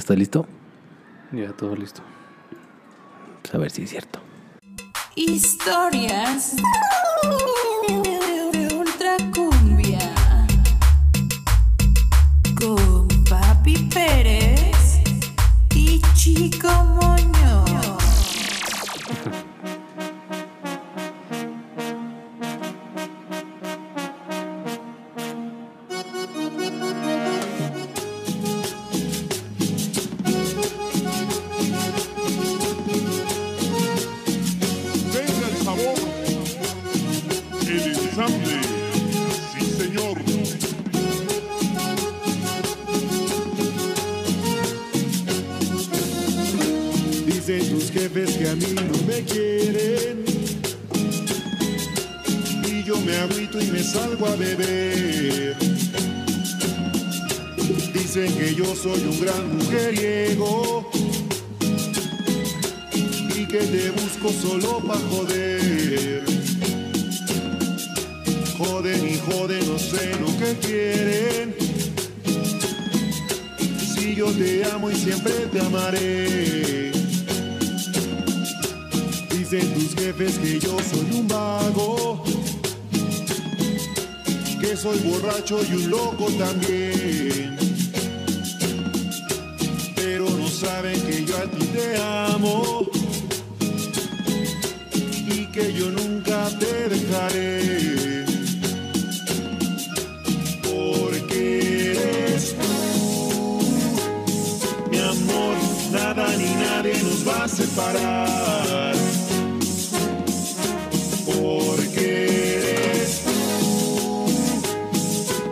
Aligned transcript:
¿Estás 0.00 0.16
listo? 0.16 0.46
Ya 1.30 1.52
todo 1.52 1.76
listo. 1.76 2.00
Pues 3.42 3.54
a 3.54 3.58
ver 3.58 3.70
si 3.70 3.82
es 3.82 3.90
cierto. 3.90 4.18
Historias 5.14 6.56
Dicen 58.12 58.36
que 58.36 58.54
yo 58.56 58.64
soy 58.74 59.00
un 59.04 59.20
gran 59.20 59.56
mujeriego. 59.56 60.90
Y 63.36 63.46
que 63.46 63.58
te 63.58 63.90
busco 63.90 64.32
solo 64.32 64.80
pa' 64.80 64.98
joder. 64.98 66.24
Joden 68.58 69.08
y 69.08 69.16
joden, 69.16 69.68
no 69.68 69.78
sé 69.78 70.10
lo 70.18 70.26
que 70.40 70.58
quieren. 70.58 71.54
Si 73.94 74.16
yo 74.16 74.26
te 74.32 74.64
amo 74.64 74.90
y 74.90 74.96
siempre 74.96 75.32
te 75.52 75.60
amaré. 75.60 76.90
Dicen 79.38 79.72
tus 79.74 79.94
jefes 79.94 80.36
que 80.36 80.58
yo 80.58 80.76
soy 80.80 81.16
un 81.16 81.28
vago, 81.28 82.24
que 84.60 84.76
soy 84.76 84.98
borracho 84.98 85.60
y 85.70 85.74
un 85.74 85.90
loco 85.90 86.26
también. 86.32 87.59
Saben 90.60 91.00
que 91.06 91.24
yo 91.24 91.36
a 91.38 91.46
ti 91.46 91.64
te 91.74 91.96
amo 92.36 92.86
y 95.34 95.46
que 95.46 95.72
yo 95.72 95.90
nunca 95.90 96.50
te 96.58 96.88
dejaré. 96.94 98.26
Porque 100.62 101.92
eres 101.92 102.54
tú 102.60 103.60
mi 104.90 104.98
amor, 104.98 105.56
nada 105.92 106.26
ni 106.36 106.50
nadie 106.66 106.94
nos 107.04 107.26
va 107.26 107.44
a 107.44 107.48
separar. 107.48 108.94
Porque 111.24 112.06
eres 112.58 113.22
tú, 113.24 114.26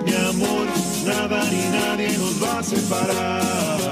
mi 0.05 0.15
amor, 0.33 0.67
nada 1.07 1.45
ni 1.51 1.63
nadie 1.79 2.11
nos 2.19 2.43
va 2.43 2.59
a 2.59 2.63
separar. 2.63 3.88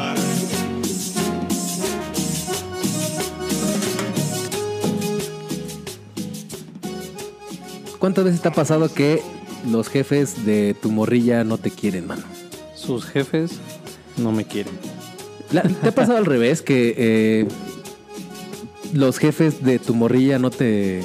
¿Cuántas 8.06 8.24
veces 8.24 8.40
te 8.40 8.46
ha 8.46 8.52
pasado 8.52 8.94
que 8.94 9.20
los 9.68 9.88
jefes 9.88 10.46
de 10.46 10.76
tu 10.80 10.92
morrilla 10.92 11.42
no 11.42 11.58
te 11.58 11.72
quieren, 11.72 12.06
mano? 12.06 12.22
Sus 12.76 13.04
jefes 13.04 13.54
no 14.16 14.30
me 14.30 14.44
quieren. 14.44 14.74
La- 15.50 15.62
¿Te 15.64 15.88
ha 15.88 15.92
pasado 15.92 16.16
al 16.16 16.24
revés 16.24 16.62
que 16.62 16.94
eh, 16.96 17.48
los 18.94 19.18
jefes 19.18 19.64
de 19.64 19.80
tu 19.80 19.92
morrilla 19.96 20.38
no 20.38 20.50
te 20.52 21.02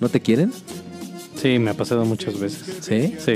no 0.00 0.08
te 0.08 0.20
quieren? 0.20 0.50
Sí, 1.36 1.58
me 1.58 1.68
ha 1.72 1.74
pasado 1.74 2.06
muchas 2.06 2.40
veces. 2.40 2.78
¿Sí? 2.80 3.16
Sí. 3.22 3.34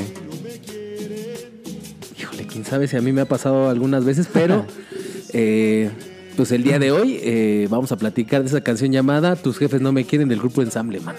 Híjole, 2.19 2.47
quién 2.47 2.65
sabe 2.65 2.88
si 2.88 2.97
a 2.97 3.03
mí 3.03 3.12
me 3.12 3.20
ha 3.20 3.28
pasado 3.28 3.69
algunas 3.69 4.06
veces, 4.06 4.31
pero 4.32 4.65
eh, 5.34 5.91
pues 6.38 6.53
el 6.53 6.62
día 6.62 6.78
de 6.78 6.91
hoy 6.91 7.19
eh, 7.22 7.66
vamos 7.69 7.93
a 7.93 7.99
platicar 7.99 8.41
de 8.41 8.49
esa 8.49 8.62
canción 8.62 8.93
llamada 8.93 9.37
Tus 9.37 9.59
jefes 9.59 9.82
no 9.82 9.93
me 9.93 10.06
quieren 10.06 10.31
del 10.31 10.38
grupo 10.38 10.62
Ensamble, 10.62 11.00
mano. 11.00 11.19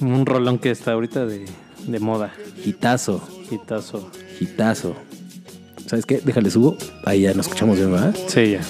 Un 0.00 0.26
rolón 0.26 0.58
que 0.58 0.70
está 0.70 0.92
ahorita 0.92 1.26
de, 1.26 1.44
de 1.86 2.00
moda. 2.00 2.32
Hitazo, 2.64 3.26
Hitazo. 3.50 4.10
hitazo. 4.40 4.94
¿Sabes 5.86 6.06
qué? 6.06 6.20
Déjale 6.24 6.50
subo. 6.50 6.76
Ahí 7.04 7.22
ya 7.22 7.34
nos 7.34 7.46
escuchamos 7.46 7.76
bien, 7.76 7.92
¿verdad? 7.92 8.14
Sí, 8.26 8.52
ya. 8.52 8.60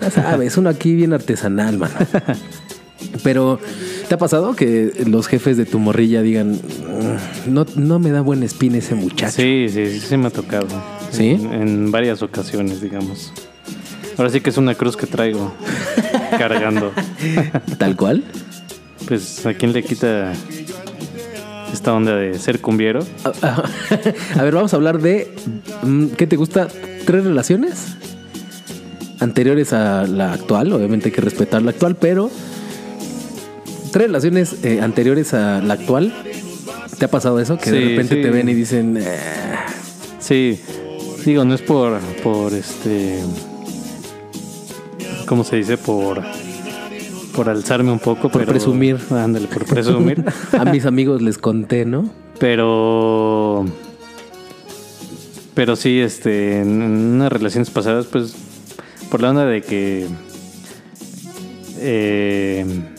Ya 0.00 0.10
sabes, 0.10 0.56
uno 0.56 0.70
aquí 0.70 0.94
bien 0.94 1.12
artesanal, 1.12 1.76
mano. 1.78 1.94
Pero, 3.22 3.58
¿te 4.08 4.14
ha 4.14 4.18
pasado 4.18 4.54
que 4.56 5.04
los 5.06 5.26
jefes 5.26 5.56
de 5.56 5.66
tu 5.66 5.78
morrilla 5.78 6.22
digan, 6.22 6.52
"Mm, 6.52 7.52
no, 7.52 7.66
no 7.76 7.98
me 7.98 8.10
da 8.10 8.20
buen 8.22 8.42
espín 8.42 8.74
ese 8.74 8.94
muchacho? 8.94 9.36
Sí, 9.36 9.66
sí, 9.68 9.86
sí, 9.92 10.00
sí 10.00 10.16
me 10.16 10.28
ha 10.28 10.30
tocado. 10.30 10.66
¿Sí? 11.10 11.30
En, 11.30 11.52
en 11.52 11.90
varias 11.90 12.22
ocasiones, 12.22 12.80
digamos. 12.80 13.32
Ahora 14.16 14.30
sí 14.30 14.40
que 14.40 14.50
es 14.50 14.56
una 14.56 14.74
cruz 14.74 14.96
que 14.96 15.06
traigo 15.06 15.52
cargando. 16.38 16.92
Tal 17.78 17.96
cual. 17.96 18.24
Pues, 19.10 19.44
¿a 19.44 19.54
quién 19.54 19.72
le 19.72 19.82
quita 19.82 20.32
esta 21.72 21.92
onda 21.92 22.14
de 22.14 22.38
ser 22.38 22.60
cumbiero? 22.60 23.00
A 24.38 24.42
ver, 24.44 24.54
vamos 24.54 24.72
a 24.72 24.76
hablar 24.76 25.00
de, 25.00 25.34
mm, 25.82 26.10
¿qué 26.10 26.28
te 26.28 26.36
gusta? 26.36 26.68
¿Tres 27.04 27.24
relaciones? 27.24 27.96
Anteriores 29.18 29.72
a 29.72 30.06
la 30.06 30.32
actual, 30.34 30.72
obviamente 30.72 31.08
hay 31.08 31.12
que 31.12 31.22
respetar 31.22 31.60
la 31.62 31.72
actual, 31.72 31.96
pero 31.96 32.30
tres 33.90 34.06
relaciones 34.06 34.64
eh, 34.64 34.80
anteriores 34.80 35.34
a 35.34 35.60
la 35.60 35.74
actual. 35.74 36.14
¿Te 36.96 37.06
ha 37.06 37.08
pasado 37.08 37.40
eso? 37.40 37.58
Que 37.58 37.72
de 37.72 37.80
repente 37.80 38.14
sí. 38.14 38.22
te 38.22 38.30
ven 38.30 38.48
y 38.48 38.54
dicen, 38.54 38.96
"Eh, 38.96 39.18
Sí, 40.20 40.60
digo, 41.24 41.44
no 41.44 41.54
es 41.54 41.62
por, 41.62 41.98
por 42.22 42.54
este, 42.54 43.18
¿cómo 45.26 45.42
se 45.42 45.56
dice? 45.56 45.76
Por, 45.78 46.22
por 47.34 47.48
alzarme 47.48 47.90
un 47.92 47.98
poco. 47.98 48.22
Por 48.30 48.42
pero- 48.42 48.52
presumir. 48.52 48.98
Ándale, 49.10 49.46
por 49.48 49.64
presumir. 49.64 50.24
a 50.58 50.64
mis 50.64 50.86
amigos 50.86 51.22
les 51.22 51.38
conté, 51.38 51.84
¿no? 51.84 52.08
pero, 52.38 53.66
pero 55.54 55.76
sí, 55.76 56.00
este, 56.00 56.60
en 56.62 56.80
unas 56.82 57.30
relaciones 57.30 57.68
pasadas, 57.70 58.06
pues, 58.06 58.34
por 59.10 59.20
la 59.20 59.30
onda 59.30 59.44
de 59.44 59.60
que, 59.62 60.06
eh, 61.78 62.64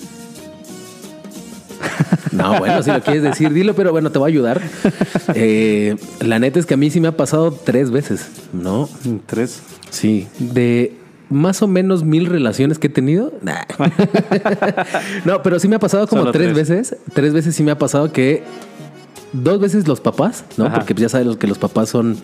No, 2.31 2.59
bueno, 2.59 2.81
si 2.83 2.91
lo 2.91 3.01
quieres 3.01 3.23
decir, 3.23 3.51
dilo, 3.51 3.73
pero 3.73 3.91
bueno, 3.91 4.11
te 4.11 4.19
voy 4.19 4.29
a 4.29 4.33
ayudar. 4.33 4.61
Eh, 5.33 5.95
la 6.19 6.39
neta 6.39 6.59
es 6.59 6.65
que 6.65 6.73
a 6.73 6.77
mí 6.77 6.89
sí 6.89 6.99
me 6.99 7.07
ha 7.07 7.15
pasado 7.15 7.53
tres 7.53 7.89
veces, 7.89 8.27
¿no? 8.51 8.89
tres, 9.27 9.61
Sí, 9.89 10.27
de 10.39 10.93
más 11.31 11.61
o 11.61 11.67
menos 11.67 12.03
mil 12.03 12.25
relaciones 12.25 12.77
que 12.77 12.87
he 12.87 12.89
tenido. 12.89 13.33
Nah. 13.41 13.63
no, 15.25 15.41
pero 15.41 15.59
sí 15.59 15.67
me 15.67 15.77
ha 15.77 15.79
pasado 15.79 16.07
como 16.07 16.31
tres, 16.31 16.53
tres. 16.53 16.69
veces. 16.69 16.97
Tres 17.13 17.33
veces 17.33 17.55
sí 17.55 17.63
me 17.63 17.71
ha 17.71 17.77
pasado 17.77 18.11
que 18.11 18.43
dos 19.33 19.59
veces 19.59 19.87
los 19.87 20.01
papás, 20.01 20.43
¿no? 20.57 20.66
Ajá. 20.66 20.75
Porque 20.75 20.93
pues 20.93 21.03
ya 21.03 21.09
sabes 21.09 21.37
que 21.37 21.47
los 21.47 21.57
papás 21.57 21.89
son. 21.89 22.17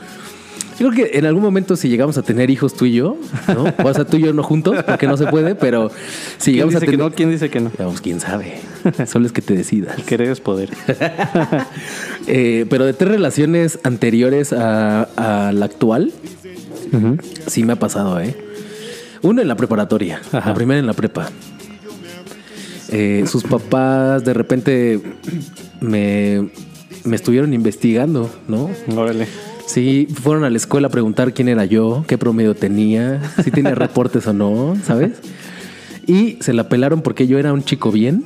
Yo 0.80 0.90
creo 0.90 1.08
que 1.08 1.18
en 1.18 1.26
algún 1.26 1.42
momento 1.42 1.76
si 1.76 1.90
llegamos 1.90 2.20
a 2.20 2.22
tener 2.22 2.52
hijos 2.52 2.76
tú 2.76 2.86
y 2.86 2.94
yo, 2.94 3.18
¿no? 3.48 3.74
O 3.84 3.94
sea, 3.94 4.06
tú 4.06 4.18
y 4.18 4.22
yo 4.22 4.34
no 4.34 4.44
juntos, 4.44 4.78
porque 4.86 5.08
no 5.08 5.18
se 5.18 5.26
puede, 5.26 5.56
pero 5.56 5.90
si 6.38 6.52
¿quién 6.52 6.54
llegamos 6.54 6.76
a 6.76 6.80
que 6.82 6.86
tener. 6.86 7.00
no? 7.00 7.12
¿Quién 7.12 7.32
dice 7.32 7.50
que 7.50 7.60
no? 7.60 7.72
Vamos, 7.80 8.00
quién 8.00 8.20
sabe. 8.20 8.60
Solo 9.08 9.26
es 9.26 9.32
que 9.32 9.42
te 9.42 9.56
decidas. 9.56 9.96
Querer 10.04 10.30
es 10.30 10.40
poder. 10.40 10.70
Eh, 12.30 12.66
pero 12.70 12.84
de 12.84 12.92
tres 12.92 13.10
relaciones 13.10 13.80
anteriores 13.84 14.52
a, 14.52 15.04
a 15.16 15.54
la 15.54 15.66
actual, 15.66 16.12
sí 17.48 17.64
me 17.64 17.72
ha 17.72 17.80
pasado, 17.80 18.20
¿eh? 18.20 18.36
Uno 19.22 19.42
en 19.42 19.48
la 19.48 19.56
preparatoria, 19.56 20.22
Ajá. 20.32 20.50
la 20.50 20.56
primera 20.56 20.80
en 20.80 20.86
la 20.86 20.94
prepa. 20.94 21.30
Eh, 22.90 23.26
sus 23.28 23.44
papás 23.44 24.24
de 24.24 24.34
repente 24.34 25.02
me, 25.82 26.50
me 27.04 27.16
estuvieron 27.16 27.54
investigando, 27.54 28.30
¿no? 28.48 28.70
Órale. 28.96 29.28
Sí, 29.66 30.08
fueron 30.22 30.46
a 30.46 30.50
la 30.50 30.56
escuela 30.56 30.88
a 30.88 30.92
preguntar 30.92 31.34
quién 31.34 31.50
era 31.50 31.66
yo, 31.66 32.06
qué 32.08 32.18
promedio 32.18 32.56
tenía, 32.56 33.22
si 33.44 33.52
tenía 33.52 33.76
reportes 33.76 34.26
o 34.28 34.34
no, 34.34 34.78
¿sabes? 34.86 35.20
Y 36.06 36.38
se 36.40 36.54
la 36.54 36.70
pelaron 36.70 37.02
porque 37.02 37.28
yo 37.28 37.38
era 37.38 37.52
un 37.52 37.64
chico 37.64 37.92
bien, 37.92 38.24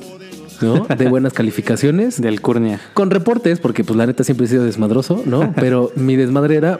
¿no? 0.60 0.86
De 0.86 1.08
buenas 1.08 1.32
calificaciones. 1.32 2.20
De 2.22 2.28
alcurnia. 2.28 2.80
Con 2.94 3.10
reportes, 3.10 3.58
porque 3.58 3.82
pues 3.82 3.96
la 3.96 4.06
neta 4.06 4.22
siempre 4.22 4.46
he 4.46 4.48
sido 4.48 4.64
desmadroso, 4.64 5.20
¿no? 5.26 5.52
Pero 5.56 5.90
mi 5.96 6.14
desmadre 6.14 6.54
era 6.56 6.78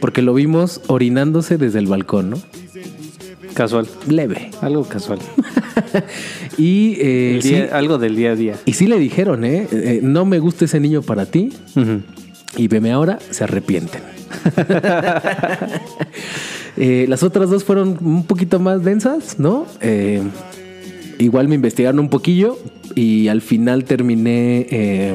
Porque 0.00 0.22
lo 0.22 0.34
vimos 0.34 0.80
orinándose 0.88 1.56
desde 1.56 1.78
el 1.78 1.86
balcón, 1.86 2.30
¿no? 2.30 2.38
Casual. 3.54 3.86
Leve. 4.08 4.50
Algo 4.60 4.84
casual. 4.84 5.18
Y, 6.58 6.96
eh, 7.00 7.38
sí, 7.42 7.54
Algo 7.72 7.98
del 7.98 8.14
día 8.16 8.32
a 8.32 8.36
día. 8.36 8.54
y 8.64 8.72
sí 8.74 8.86
le 8.86 8.98
dijeron, 8.98 9.44
¿eh? 9.44 9.66
Eh, 9.72 10.00
No 10.02 10.24
me 10.24 10.38
gusta 10.38 10.64
ese 10.66 10.78
niño 10.80 11.02
para 11.02 11.26
ti. 11.26 11.52
Y 12.56 12.68
veme 12.68 12.92
ahora, 12.92 13.18
se 13.30 13.44
arrepienten. 13.44 14.02
Eh, 16.76 17.06
las 17.08 17.22
otras 17.22 17.50
dos 17.50 17.62
fueron 17.62 17.96
un 18.04 18.24
poquito 18.24 18.58
más 18.58 18.82
densas, 18.82 19.38
¿no? 19.38 19.64
Eh, 19.80 20.20
igual 21.20 21.46
me 21.46 21.54
investigaron 21.54 22.00
un 22.00 22.08
poquillo 22.08 22.58
y 22.96 23.28
al 23.28 23.42
final 23.42 23.84
terminé 23.84 24.66
eh, 24.70 25.14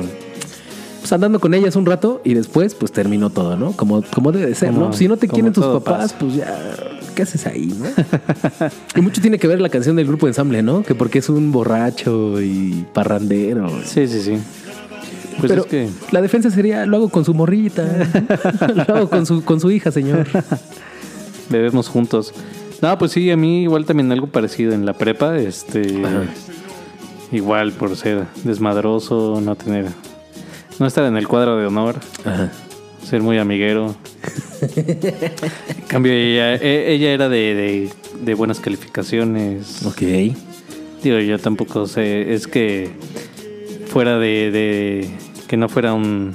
pues 1.01 1.12
andando 1.12 1.41
con 1.41 1.53
ellas 1.53 1.75
un 1.75 1.86
rato 1.86 2.21
y 2.24 2.33
después 2.33 2.75
pues 2.75 2.94
terminó 2.94 3.30
todo, 3.30 3.57
¿no? 3.57 3.74
Como, 3.74 4.01
como 4.03 4.31
debe 4.31 4.45
de 4.47 4.56
ser, 4.56 4.69
Como- 4.71 4.86
¿no? 4.88 4.94
Si 4.94 5.09
no 5.09 5.18
te 5.18 5.27
quieren 5.27 5.51
tus 5.51 5.65
papás, 5.65 6.13
pasa. 6.13 6.15
pues 6.18 6.36
ya, 6.36 6.47
¿qué 7.14 7.24
haces 7.24 7.46
ahí, 7.48 7.68
no? 7.68 7.86
y 8.96 9.02
mucho 9.02 9.22
tiene 9.22 9.38
que 9.40 9.48
ver 9.48 9.62
la 9.62 9.70
canción 9.70 9.96
del 9.96 10.08
grupo 10.08 10.28
ensamble, 10.28 10.62
¿no? 10.62 10.84
Que 10.84 10.96
porque 10.96 11.20
es 11.20 11.30
un 11.30 11.52
borracho 11.52 12.42
y 12.42 12.86
parrandero. 12.94 13.70
Sí, 13.86 14.08
sí, 14.08 14.22
sí. 14.22 14.38
Pues 15.40 15.52
Pero 15.52 15.62
es 15.62 15.68
que 15.68 15.90
la 16.12 16.22
defensa 16.22 16.52
sería, 16.52 16.86
lo 16.86 16.98
hago 16.98 17.10
con 17.10 17.24
su 17.24 17.34
morrita, 17.34 17.86
lo 18.88 18.96
hago 18.96 19.10
con 19.10 19.26
su, 19.26 19.44
con 19.44 19.60
su 19.60 19.72
hija, 19.72 19.92
señor. 19.92 20.28
bebemos 21.50 21.88
juntos. 21.88 22.34
No, 22.82 22.98
pues 22.98 23.12
sí, 23.12 23.30
a 23.32 23.38
mí 23.38 23.64
igual 23.64 23.86
también 23.86 24.12
algo 24.12 24.28
parecido 24.28 24.74
en 24.74 24.86
la 24.86 24.94
prepa, 24.94 25.38
este 25.38 25.82
Ajá. 26.06 26.24
igual 27.32 27.72
por 27.74 27.96
ser 27.96 28.26
desmadroso, 28.44 29.42
no 29.42 29.56
tener 29.56 29.88
no 30.80 30.86
estar 30.88 31.04
en 31.04 31.18
el 31.18 31.28
cuadro 31.28 31.58
de 31.58 31.66
honor, 31.66 31.96
Ajá. 32.24 32.52
Ser 33.04 33.22
muy 33.22 33.38
amiguero. 33.38 33.96
En 34.62 35.88
cambio 35.88 36.12
ella, 36.13 36.56
e- 36.56 36.94
ella 36.94 37.12
era 37.13 37.30
de, 37.30 37.38
de- 37.56 37.90
de 38.22 38.34
buenas 38.34 38.60
calificaciones. 38.60 39.86
Ok. 39.86 40.01
Digo, 41.04 41.19
yo 41.19 41.40
tampoco 41.40 41.88
sé, 41.88 42.34
es 42.34 42.48
que 42.48 42.90
fuera 43.88 44.19
de, 44.19 44.51
de- 44.51 45.10
que 45.48 45.57
no 45.57 45.69
fuera 45.69 45.94
un 45.94 46.34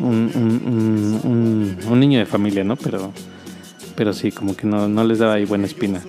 un, 0.00 0.30
un- 0.34 0.62
un- 0.66 1.20
un- 1.30 1.76
un 1.92 2.00
niño 2.00 2.18
de 2.18 2.26
familia, 2.26 2.64
¿no? 2.64 2.76
Pero 2.76 3.12
pero 3.96 4.12
sí, 4.14 4.32
como 4.32 4.56
que 4.56 4.66
no, 4.66 4.88
no 4.88 5.04
les 5.04 5.18
daba 5.18 5.34
ahí 5.34 5.44
buena 5.44 5.66
espina. 5.66 6.00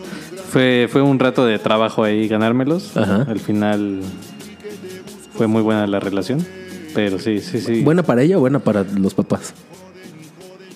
Fue, 0.49 0.87
fue 0.89 1.01
un 1.01 1.19
rato 1.19 1.45
de 1.45 1.59
trabajo 1.59 2.03
ahí 2.05 2.27
ganármelos. 2.29 2.95
Ajá. 2.95 3.25
Al 3.29 3.39
final 3.39 3.99
fue 5.35 5.47
muy 5.47 5.61
buena 5.61 5.85
la 5.87 5.99
relación. 5.99 6.45
Pero 6.93 7.19
sí, 7.19 7.39
sí, 7.39 7.59
sí. 7.59 7.81
¿Buena 7.83 8.03
para 8.03 8.21
ella 8.21 8.37
o 8.37 8.39
buena 8.41 8.59
para 8.59 8.83
los 8.83 9.13
papás? 9.13 9.53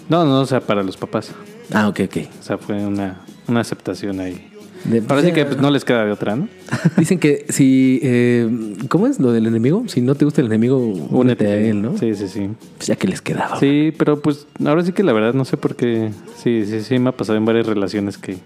No, 0.10 0.24
no, 0.25 0.42
o 0.42 0.46
sea, 0.46 0.62
para 0.62 0.84
los 0.84 0.98
papás. 0.98 1.31
Ah, 1.74 1.88
ok, 1.88 2.02
ok. 2.06 2.18
O 2.40 2.44
sea, 2.44 2.57
fue 2.57 2.75
una, 2.86 3.22
una 3.48 3.60
aceptación 3.62 4.19
ahí. 4.19 4.50
De- 4.84 5.02
ya- 5.02 5.34
que 5.34 5.46
pues, 5.46 5.57
no 5.60 5.72
les 5.72 5.84
queda 5.84 6.06
de 6.06 6.12
otra, 6.12 6.36
¿no? 6.36 6.48
Dicen 6.98 7.18
que 7.18 7.46
si... 7.50 8.00
eh, 8.04 8.48
¿Cómo 8.88 9.07
es 9.07 9.19
lo 9.19 9.31
del 9.31 9.48
enemigo? 9.48 9.84
Si 9.88 10.00
no 10.02 10.13
te 10.13 10.25
gusta 10.25 10.42
el 10.42 10.48
enemigo, 10.48 10.78
únete 10.78 11.48
a 11.48 11.56
él, 11.57 11.81
¿no? 11.81 11.98
Sí, 11.98 12.13
sí, 12.13 12.28
sí. 12.28 12.50
Pues 12.78 12.88
ya 12.88 12.96
que 12.96 13.07
les 13.07 13.19
quedaba. 13.22 13.60
Sí, 13.60 13.92
pero 13.98 14.22
pues 14.22 14.46
ahora 14.63 14.84
sí 14.84 14.92
que 14.92 15.02
la 15.04 15.12
verdad 15.13 15.34
no 15.34 15.44
sé 15.44 15.57
por 15.57 15.75
qué. 15.75 16.12
Sí, 16.38 16.66
sí, 16.68 16.81
sí, 16.81 17.00
me 17.00 17.10
ha 17.10 17.13
pasado 17.13 17.38
en 17.38 17.46
varias 17.46 17.66
relaciones 17.66 18.19
que 18.19 18.38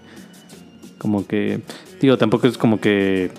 como 0.96 1.26
que, 1.26 1.60
digo, 2.00 2.16
tampoco 2.16 2.46
es 2.46 2.56
como 2.56 2.80
que 2.80 3.30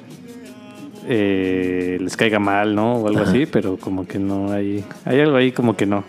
eh, 1.07 1.97
les 1.99 2.15
caiga 2.17 2.39
mal, 2.39 2.75
¿no? 2.75 2.95
O 2.97 3.07
algo 3.07 3.21
Ajá. 3.21 3.31
así, 3.31 3.45
pero 3.45 3.77
como 3.77 4.07
que 4.07 4.19
no 4.19 4.51
hay, 4.51 4.83
hay 5.05 5.19
algo 5.19 5.37
ahí 5.37 5.51
como 5.51 5.75
que 5.75 5.85
no. 5.85 6.03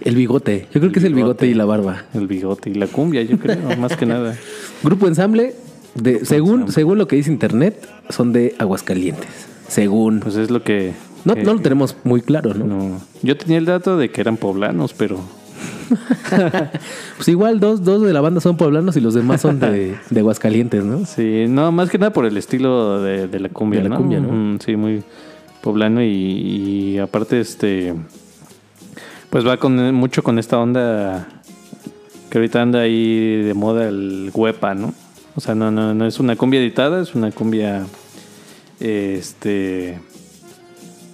El 0.00 0.14
bigote. 0.16 0.66
Yo 0.72 0.80
creo 0.80 0.92
que 0.92 0.98
es 1.00 1.04
el 1.04 1.14
bigote 1.14 1.46
y 1.46 1.54
la 1.54 1.64
barba. 1.64 2.04
El 2.14 2.26
bigote 2.26 2.70
y 2.70 2.74
la 2.74 2.86
cumbia, 2.86 3.22
yo 3.22 3.38
creo, 3.38 3.58
más 3.78 3.96
que 3.96 4.06
nada. 4.06 4.36
Grupo 4.82 5.08
ensamble, 5.08 5.54
de, 5.94 6.24
según, 6.24 6.70
según 6.72 6.98
lo 6.98 7.08
que 7.08 7.16
dice 7.16 7.30
internet, 7.32 7.88
son 8.10 8.32
de 8.32 8.54
Aguascalientes. 8.58 9.28
Según. 9.68 10.20
Pues 10.20 10.36
es 10.36 10.50
lo 10.50 10.62
que... 10.62 10.92
no, 11.24 11.34
que- 11.34 11.42
no 11.42 11.54
lo 11.54 11.60
tenemos 11.60 11.96
muy 12.04 12.20
claro, 12.22 12.54
¿no? 12.54 12.64
no. 12.64 13.00
Yo 13.22 13.36
tenía 13.36 13.58
el 13.58 13.64
dato 13.64 13.96
de 13.96 14.10
que 14.10 14.20
eran 14.20 14.36
poblanos, 14.36 14.94
pero 14.94 15.18
Pues 17.16 17.28
igual 17.28 17.60
dos, 17.60 17.82
dos 17.84 18.02
de 18.02 18.12
la 18.12 18.20
banda 18.20 18.40
son 18.40 18.56
poblanos 18.56 18.96
y 18.96 19.00
los 19.00 19.14
demás 19.14 19.40
son 19.40 19.58
de, 19.60 19.96
de 20.10 20.20
Aguascalientes, 20.20 20.84
¿no? 20.84 21.04
Sí, 21.06 21.46
no, 21.48 21.72
más 21.72 21.90
que 21.90 21.98
nada 21.98 22.12
por 22.12 22.24
el 22.26 22.36
estilo 22.36 23.02
de, 23.02 23.26
de 23.28 23.40
la 23.40 23.48
cumbia, 23.48 23.80
De 23.80 23.88
la 23.88 23.94
¿no? 23.96 24.00
cumbia, 24.00 24.20
¿no? 24.20 24.28
Mm, 24.32 24.58
sí, 24.64 24.76
muy 24.76 25.02
poblano 25.62 26.02
y, 26.02 26.06
y 26.94 26.98
aparte, 26.98 27.40
este, 27.40 27.94
pues 29.30 29.46
va 29.46 29.56
con 29.56 29.94
mucho 29.94 30.22
con 30.22 30.38
esta 30.38 30.58
onda 30.58 31.28
que 32.30 32.38
ahorita 32.38 32.62
anda 32.62 32.80
ahí 32.80 33.42
de 33.42 33.54
moda 33.54 33.88
el 33.88 34.30
huepa, 34.34 34.74
¿no? 34.74 34.94
O 35.34 35.40
sea, 35.40 35.54
no, 35.54 35.70
no, 35.70 35.94
no 35.94 36.06
es 36.06 36.18
una 36.20 36.36
cumbia 36.36 36.60
editada, 36.60 37.00
es 37.00 37.14
una 37.14 37.30
cumbia, 37.30 37.86
este, 38.80 39.98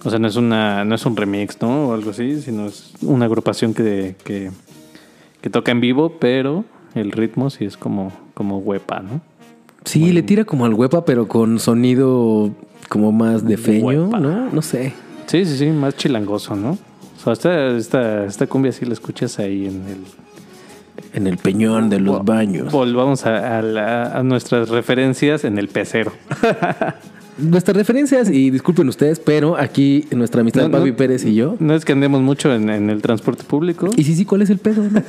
o 0.03 0.09
sea, 0.09 0.19
no 0.19 0.27
es 0.27 0.35
una, 0.35 0.83
no 0.83 0.95
es 0.95 1.05
un 1.05 1.15
remix, 1.15 1.61
¿no? 1.61 1.89
O 1.89 1.93
algo 1.93 2.11
así, 2.11 2.41
sino 2.41 2.65
es 2.65 2.93
una 3.01 3.25
agrupación 3.25 3.73
que, 3.73 4.15
que, 4.23 4.51
que 5.41 5.49
toca 5.49 5.71
en 5.71 5.79
vivo, 5.79 6.17
pero 6.19 6.65
el 6.95 7.11
ritmo 7.11 7.49
sí 7.49 7.65
es 7.65 7.77
como, 7.77 8.11
como 8.33 8.57
huepa, 8.57 9.01
¿no? 9.01 9.21
Sí, 9.85 10.11
le 10.11 10.23
tira 10.23 10.45
como 10.45 10.65
al 10.65 10.73
huepa, 10.73 11.05
pero 11.05 11.27
con 11.27 11.59
sonido 11.59 12.51
como 12.89 13.11
más 13.11 13.45
de 13.45 13.57
feño, 13.57 13.85
Huepa. 13.85 14.19
¿no? 14.19 14.49
No 14.49 14.61
sé. 14.61 14.93
Sí, 15.27 15.45
sí, 15.45 15.57
sí, 15.57 15.65
más 15.67 15.95
chilangoso, 15.95 16.55
¿no? 16.55 16.77
Sea, 17.25 17.33
esta, 17.33 17.77
esta, 17.77 18.25
esta 18.25 18.47
cumbia 18.47 18.71
sí 18.71 18.85
la 18.85 18.93
escuchas 18.93 19.39
ahí 19.39 19.65
en 19.65 19.83
el... 19.87 19.97
En 21.13 21.27
el 21.27 21.37
peñón 21.37 21.89
de 21.89 21.99
los 21.99 22.17
Vol- 22.19 22.25
baños. 22.25 22.71
Volvamos 22.71 23.25
a, 23.25 23.59
a 23.59 23.61
la- 23.61 24.17
a 24.17 24.23
nuestras 24.23 24.69
referencias 24.69 25.43
en 25.45 25.57
el 25.57 25.67
pecero. 25.69 26.11
Nuestras 27.37 27.75
referencias, 27.75 28.29
y 28.29 28.49
disculpen 28.49 28.87
ustedes, 28.87 29.19
pero 29.19 29.57
aquí 29.57 30.05
nuestra 30.15 30.39
amistad 30.39 30.69
No, 30.69 30.95
Pérez 30.95 31.25
y 31.25 31.35
yo. 31.35 31.57
No 31.59 31.73
es 31.75 31.83
que 31.83 31.91
andemos 31.91 32.21
mucho 32.21 32.53
en, 32.53 32.69
en 32.69 32.89
el 32.89 33.01
transporte 33.01 33.43
público. 33.43 33.89
Y 33.97 34.05
sí, 34.05 34.15
sí, 34.15 34.23
¿cuál 34.23 34.43
es 34.43 34.49
el 34.49 34.57
pedo? 34.57 34.83
no? 34.89 35.01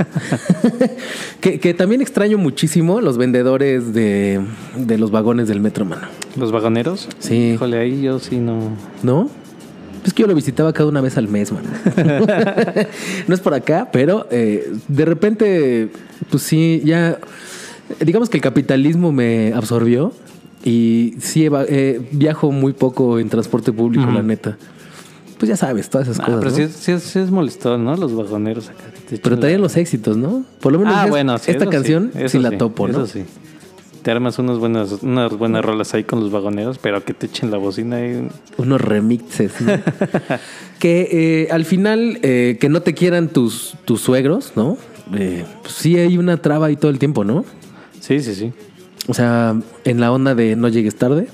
que, 1.41 1.61
que 1.61 1.73
también 1.73 2.01
extraño 2.01 2.37
muchísimo 2.37 3.01
los 3.01 3.17
vendedores 3.17 3.95
de, 3.95 4.41
de 4.77 4.99
los 4.99 5.13
vagones 5.13 5.47
del 5.47 5.61
metro, 5.61 5.85
mano. 5.85 6.09
Los 6.37 6.51
vagoneros. 6.51 7.09
Sí. 7.21 7.53
Híjole, 7.55 7.79
ahí 7.79 8.03
yo 8.03 8.19
sí 8.19 8.39
no... 8.39 8.71
¿No? 9.05 9.31
Es 10.07 10.15
que 10.15 10.23
yo 10.23 10.29
lo 10.29 10.35
visitaba 10.35 10.73
cada 10.73 10.89
una 10.89 11.01
vez 11.01 11.19
al 11.19 11.27
mes, 11.29 11.53
mano. 11.53 11.69
no 13.29 13.35
es 13.35 13.41
por 13.41 13.55
acá, 13.55 13.89
pero 13.93 14.27
eh, 14.31 14.73
de 14.89 15.05
repente, 15.05 15.89
pues 16.31 16.43
sí, 16.43 16.81
ya. 16.85 17.19
Digamos 18.01 18.31
que 18.31 18.39
el 18.39 18.43
capitalismo 18.43 19.13
me 19.13 19.53
absorbió 19.55 20.13
y 20.65 21.15
sí 21.21 21.47
eh, 21.69 22.01
viajo 22.13 22.51
muy 22.51 22.73
poco 22.73 23.19
en 23.19 23.29
transporte 23.29 23.73
público, 23.73 24.07
la 24.11 24.23
neta. 24.23 24.57
Pues 25.39 25.49
ya 25.51 25.57
sabes, 25.57 25.91
todas 25.91 26.09
esas 26.09 26.21
Ah, 26.21 26.27
cosas. 26.27 26.39
pero 26.41 26.51
¿no? 26.51 26.57
sí, 26.57 26.63
es- 26.63 26.73
sí 26.73 26.93
es- 26.93 27.03
sí 27.03 27.19
es 27.19 27.31
molestón, 27.31 27.85
¿no? 27.85 27.95
Los 27.97 28.17
vagoneros 28.17 28.71
acá. 28.71 28.85
Pero 29.23 29.37
la- 29.37 29.41
traían 29.41 29.61
los 29.61 29.77
éxitos, 29.77 30.17
¿no? 30.17 30.45
Por 30.61 30.73
lo 30.73 30.79
menos 30.79 30.95
Ah, 30.97 31.05
es- 31.05 31.11
bueno, 31.11 31.37
sí, 31.39 31.51
esta 31.51 31.67
canción 31.67 32.11
sí, 32.27 32.39
la 32.39 32.57
topo, 32.57 32.89
¿no? 32.89 33.05
Eso 33.05 33.07
sí. 33.07 33.25
Te 34.07 34.13
armas 34.13 34.39
unas 34.39 34.61
buenas, 34.61 35.03
unas 35.03 35.37
buenas 35.37 35.65
rolas 35.65 35.93
ahí 35.93 36.05
con 36.05 36.21
los 36.21 36.31
vagoneros, 36.31 36.79
pero 36.79 37.05
que 37.05 37.13
te 37.13 37.27
echen 37.27 37.51
la 37.51 37.57
bocina 37.57 37.97
ahí. 37.97 38.29
Unos 38.57 38.81
remixes. 38.81 39.61
¿no? 39.61 39.73
que 40.79 41.09
eh, 41.11 41.49
al 41.51 41.65
final, 41.65 42.21
eh, 42.23 42.57
que 42.61 42.69
no 42.69 42.83
te 42.83 42.95
quieran 42.95 43.27
tus, 43.27 43.75
tus 43.85 44.01
suegros, 44.03 44.53
¿no? 44.55 44.79
Eh, 45.13 45.45
pues 45.61 45.75
sí 45.75 45.99
hay 45.99 46.19
una 46.19 46.37
traba 46.37 46.67
ahí 46.67 46.77
todo 46.77 46.93
el 46.93 47.01
tiempo, 47.01 47.25
¿no? 47.25 47.45
Sí, 47.99 48.21
sí, 48.21 48.37
sí. 48.37 48.53
O 49.09 49.13
sea, 49.13 49.61
en 49.85 49.99
la 49.99 50.13
onda 50.13 50.37
de 50.37 50.55
no 50.55 50.69
llegues 50.69 50.95
tarde. 50.95 51.27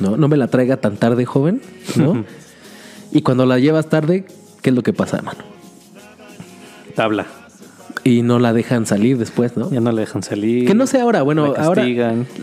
No, 0.00 0.18
no 0.18 0.28
me 0.28 0.36
la 0.36 0.48
traiga 0.48 0.76
tan 0.76 0.98
tarde, 0.98 1.24
joven, 1.24 1.62
¿no? 1.96 2.22
y 3.12 3.22
cuando 3.22 3.46
la 3.46 3.58
llevas 3.58 3.88
tarde, 3.88 4.26
¿qué 4.60 4.68
es 4.68 4.76
lo 4.76 4.82
que 4.82 4.92
pasa, 4.92 5.22
mano? 5.22 5.40
Tabla. 6.94 7.47
Y 8.08 8.22
no 8.22 8.38
la 8.38 8.52
dejan 8.52 8.86
salir 8.86 9.18
después, 9.18 9.56
¿no? 9.56 9.70
Ya 9.70 9.80
no 9.80 9.92
la 9.92 10.00
dejan 10.00 10.22
salir. 10.22 10.66
Que 10.66 10.74
no 10.74 10.86
sé 10.86 11.00
ahora, 11.00 11.22
bueno, 11.22 11.52
la 11.52 11.62
ahora 11.64 11.84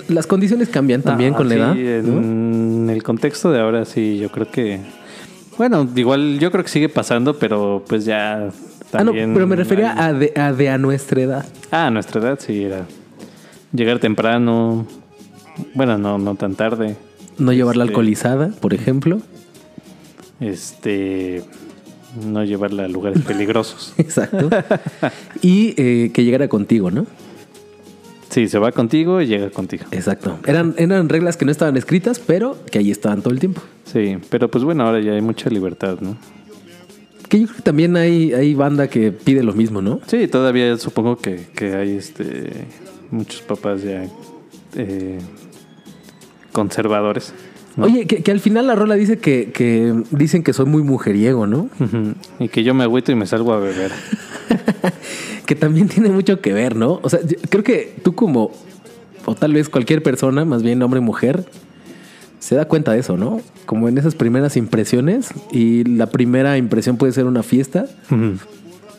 las 0.09 0.27
condiciones 0.27 0.69
cambian 0.69 1.01
también 1.01 1.31
No, 1.31 1.37
con 1.37 1.49
la 1.49 1.55
edad. 1.55 1.73
¿no? 1.75 2.19
En 2.19 2.89
el 2.91 3.01
contexto 3.03 3.51
de 3.51 3.59
ahora 3.61 3.85
sí, 3.85 4.17
yo 4.19 4.29
creo 4.29 4.49
que... 4.51 4.79
Bueno, 5.57 5.87
igual 5.95 6.37
yo 6.39 6.51
creo 6.51 6.63
que 6.63 6.69
sigue 6.69 6.89
pasando, 6.89 7.39
pero 7.39 7.83
pues 7.87 8.05
ya 8.05 8.49
Ah, 8.93 8.99
no, 9.03 9.05
también... 9.05 9.33
pero 9.33 9.47
me 9.47 9.55
refería 9.55 9.93
hay- 9.93 10.09
a 10.09 10.13
de, 10.13 10.33
a 10.35 10.53
de 10.53 10.69
a 10.69 10.77
nuestra 10.77 11.21
edad. 11.21 11.45
Ah, 11.71 11.87
a 11.87 11.91
nuestra 11.91 12.21
edad 12.21 12.39
sí 12.39 12.63
era 12.63 12.85
llegar 13.73 13.99
temprano. 13.99 14.85
Bueno, 15.73 15.97
no, 15.97 16.17
no 16.17 16.35
tan 16.35 16.55
tarde. 16.55 16.95
No 17.37 17.53
llevarla 17.53 17.83
Este- 17.85 17.91
alcoholizada, 17.93 18.49
por 18.61 18.73
ejemplo. 18.73 19.19
Este... 20.39 21.43
No 22.23 22.43
llevarla 22.43 22.85
a 22.85 22.87
lugares 22.87 23.21
peligrosos. 23.23 23.93
Exacto. 23.97 24.49
y 25.41 25.73
eh, 25.77 26.11
que 26.13 26.23
llegara 26.23 26.47
contigo, 26.47 26.91
¿no? 26.91 27.05
Sí, 28.29 28.47
se 28.47 28.59
va 28.59 28.71
contigo 28.71 29.21
y 29.21 29.27
llega 29.27 29.49
contigo. 29.49 29.85
Exacto. 29.91 30.39
Eran, 30.45 30.75
eran 30.77 31.07
reglas 31.09 31.37
que 31.37 31.45
no 31.45 31.51
estaban 31.51 31.77
escritas, 31.77 32.19
pero 32.19 32.57
que 32.69 32.79
ahí 32.79 32.91
estaban 32.91 33.21
todo 33.21 33.33
el 33.33 33.39
tiempo. 33.39 33.61
Sí, 33.85 34.17
pero 34.29 34.49
pues 34.49 34.63
bueno, 34.63 34.85
ahora 34.85 34.99
ya 34.99 35.13
hay 35.13 35.21
mucha 35.21 35.49
libertad, 35.49 35.99
¿no? 36.01 36.17
Que 37.29 37.39
yo 37.39 37.45
creo 37.47 37.57
que 37.57 37.63
también 37.63 37.95
hay, 37.95 38.33
hay 38.33 38.53
banda 38.53 38.87
que 38.87 39.11
pide 39.11 39.41
lo 39.41 39.53
mismo, 39.53 39.81
¿no? 39.81 40.01
Sí, 40.07 40.27
todavía 40.27 40.77
supongo 40.77 41.17
que, 41.17 41.47
que 41.55 41.75
hay 41.75 41.95
este 41.95 42.67
muchos 43.09 43.41
papás 43.41 43.83
ya 43.83 44.05
eh, 44.75 45.19
conservadores. 46.51 47.33
¿No? 47.75 47.85
Oye, 47.85 48.05
que, 48.07 48.23
que 48.23 48.31
al 48.31 48.39
final 48.39 48.67
la 48.67 48.75
rola 48.75 48.95
dice 48.95 49.17
que, 49.17 49.51
que 49.51 49.93
dicen 50.11 50.43
que 50.43 50.53
soy 50.53 50.65
muy 50.65 50.83
mujeriego, 50.83 51.47
¿no? 51.47 51.69
Y 52.39 52.49
que 52.49 52.63
yo 52.63 52.73
me 52.73 52.83
agüito 52.83 53.11
y 53.11 53.15
me 53.15 53.25
salgo 53.25 53.53
a 53.53 53.59
beber. 53.59 53.91
que 55.45 55.55
también 55.55 55.87
tiene 55.87 56.09
mucho 56.09 56.41
que 56.41 56.53
ver, 56.53 56.75
¿no? 56.75 56.99
O 57.03 57.09
sea, 57.09 57.19
yo 57.21 57.37
creo 57.49 57.63
que 57.63 57.95
tú 58.03 58.15
como, 58.15 58.51
o 59.25 59.35
tal 59.35 59.53
vez 59.53 59.69
cualquier 59.69 60.03
persona, 60.03 60.45
más 60.45 60.63
bien 60.63 60.81
hombre 60.81 60.99
mujer, 60.99 61.45
se 62.39 62.55
da 62.55 62.65
cuenta 62.65 62.91
de 62.91 62.99
eso, 62.99 63.17
¿no? 63.17 63.41
Como 63.65 63.89
en 63.89 63.97
esas 63.97 64.15
primeras 64.15 64.55
impresiones 64.55 65.29
y 65.51 65.83
la 65.83 66.07
primera 66.07 66.57
impresión 66.57 66.97
puede 66.97 67.11
ser 67.11 67.25
una 67.25 67.43
fiesta. 67.43 67.87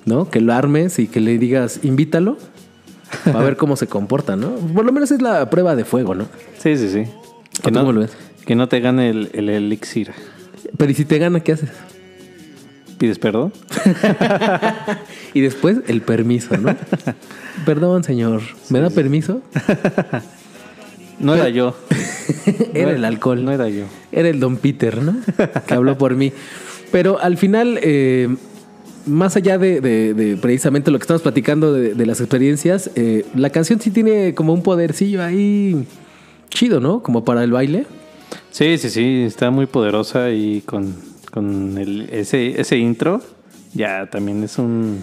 ¿no? 0.06 0.30
Que 0.30 0.40
lo 0.40 0.54
armes 0.54 0.98
y 0.98 1.08
que 1.08 1.20
le 1.20 1.36
digas, 1.36 1.80
invítalo, 1.82 2.38
a 3.26 3.42
ver 3.42 3.56
cómo 3.56 3.76
se 3.76 3.86
comporta, 3.86 4.36
¿no? 4.36 4.50
Por 4.54 4.86
lo 4.86 4.92
menos 4.92 5.10
es 5.10 5.20
la 5.20 5.50
prueba 5.50 5.76
de 5.76 5.84
fuego, 5.84 6.14
¿no? 6.14 6.26
Sí, 6.58 6.76
sí, 6.78 6.88
sí. 6.88 7.04
¿O 7.60 7.62
Que 7.62 7.70
no, 7.70 7.80
cómo 7.80 7.92
lo 7.92 8.00
ves? 8.00 8.16
Que 8.46 8.54
no 8.54 8.68
te 8.68 8.80
gane 8.80 9.10
el, 9.10 9.30
el 9.34 9.48
elixir. 9.50 10.12
Pero 10.78 10.90
¿y 10.90 10.94
si 10.94 11.04
te 11.04 11.18
gana, 11.18 11.40
qué 11.40 11.52
haces? 11.52 11.70
¿Pides 12.98 13.18
perdón? 13.18 13.52
Y 15.34 15.40
después 15.42 15.78
el 15.86 16.00
permiso, 16.00 16.56
¿no? 16.56 16.74
Perdón, 17.66 18.04
señor, 18.04 18.40
¿me 18.70 18.80
da 18.80 18.88
permiso? 18.90 19.42
No 21.18 21.34
era 21.34 21.48
yo. 21.48 21.74
Era 22.74 22.90
el 22.90 23.02
alcohol. 23.06 23.42
No 23.42 23.50
era 23.50 23.70
yo. 23.70 23.84
Era 24.12 24.28
el 24.28 24.38
don 24.38 24.58
Peter, 24.58 25.02
¿no? 25.02 25.16
Que 25.66 25.72
habló 25.72 25.96
por 25.96 26.14
mí. 26.14 26.30
Pero 26.92 27.18
al 27.18 27.38
final, 27.38 27.78
eh, 27.82 28.28
más 29.06 29.34
allá 29.34 29.56
de, 29.56 29.80
de- 29.80 30.12
de 30.12 30.36
precisamente 30.36 30.90
lo 30.90 30.98
que 30.98 31.04
estamos 31.04 31.22
platicando 31.22 31.72
de, 31.72 31.94
de 31.94 32.04
las 32.04 32.20
experiencias, 32.20 32.90
eh, 32.96 33.24
la 33.34 33.48
canción 33.48 33.80
sí 33.80 33.90
tiene 33.90 34.34
como 34.34 34.52
un 34.52 34.62
podercillo 34.62 35.22
ahí 35.24 35.86
chido, 36.50 36.80
¿no? 36.80 37.02
Como 37.02 37.24
para 37.24 37.42
el 37.44 37.50
baile. 37.50 37.86
Sí, 38.50 38.78
sí, 38.78 38.90
sí. 38.90 39.24
Está 39.26 39.50
muy 39.50 39.66
poderosa 39.66 40.30
y 40.30 40.62
con, 40.62 40.94
con 41.30 41.78
el, 41.78 42.08
ese, 42.10 42.60
ese 42.60 42.78
intro 42.78 43.22
ya 43.74 44.08
también 44.10 44.42
es 44.42 44.58
un... 44.58 45.02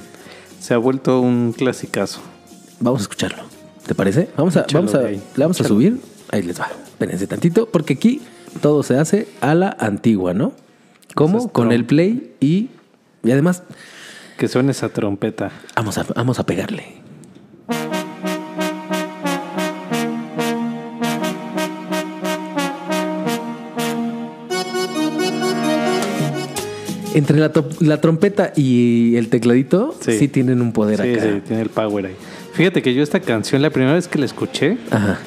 Se 0.60 0.74
ha 0.74 0.78
vuelto 0.78 1.20
un 1.20 1.54
clasicazo. 1.54 2.22
Vamos 2.80 3.02
a 3.02 3.04
escucharlo. 3.04 3.44
¿Te 3.86 3.94
parece? 3.96 4.30
Vamos 4.38 4.56
a, 4.58 4.66
vamos 4.74 4.96
a, 4.96 5.02
le 5.02 5.20
vamos 5.36 5.60
a 5.60 5.64
subir. 5.66 6.00
Ahí 6.32 6.42
les 6.42 6.60
va. 6.60 6.70
Espérense 6.86 7.28
tantito, 7.28 7.68
porque 7.68 7.94
aquí 7.94 8.22
todo 8.62 8.82
se 8.82 8.98
hace 8.98 9.28
a 9.42 9.56
la 9.56 9.76
antigua, 9.80 10.34
¿no? 10.34 10.54
Como 11.16 11.40
Esas 11.40 11.52
con 11.52 11.72
el 11.72 11.86
play 11.86 12.34
y, 12.40 12.70
y 13.24 13.32
además 13.32 13.64
Que 14.38 14.48
suene 14.48 14.72
esa 14.72 14.90
trompeta. 14.90 15.52
vamos 15.76 15.98
a, 15.98 16.04
vamos 16.16 16.40
a 16.40 16.46
pegarle. 16.46 17.03
Entre 27.14 27.38
la, 27.38 28.02
trompeta 28.02 28.54
y 28.56 29.16
el 29.18 29.30
tecladito 29.30 29.96
sí, 30.02 30.18
Sí. 30.18 30.28
tienen 30.28 30.62
un 30.62 30.72
poder 30.74 31.00
Sí, 31.02 31.14
acá. 31.14 31.22
sí, 31.22 31.42
tiene 31.48 31.62
el 31.62 31.70
power 31.70 32.08
ahí. 32.08 32.16
Fíjate 32.54 32.82
que 32.82 32.94
yo 32.94 33.04
esta 33.04 33.20
canción, 33.20 33.62
la 33.62 33.70
primera 33.70 33.94
vez 33.94 34.08
que 34.08 34.18
la 34.20 34.26
escuché, 34.26 34.78
Ajá. 34.92 35.20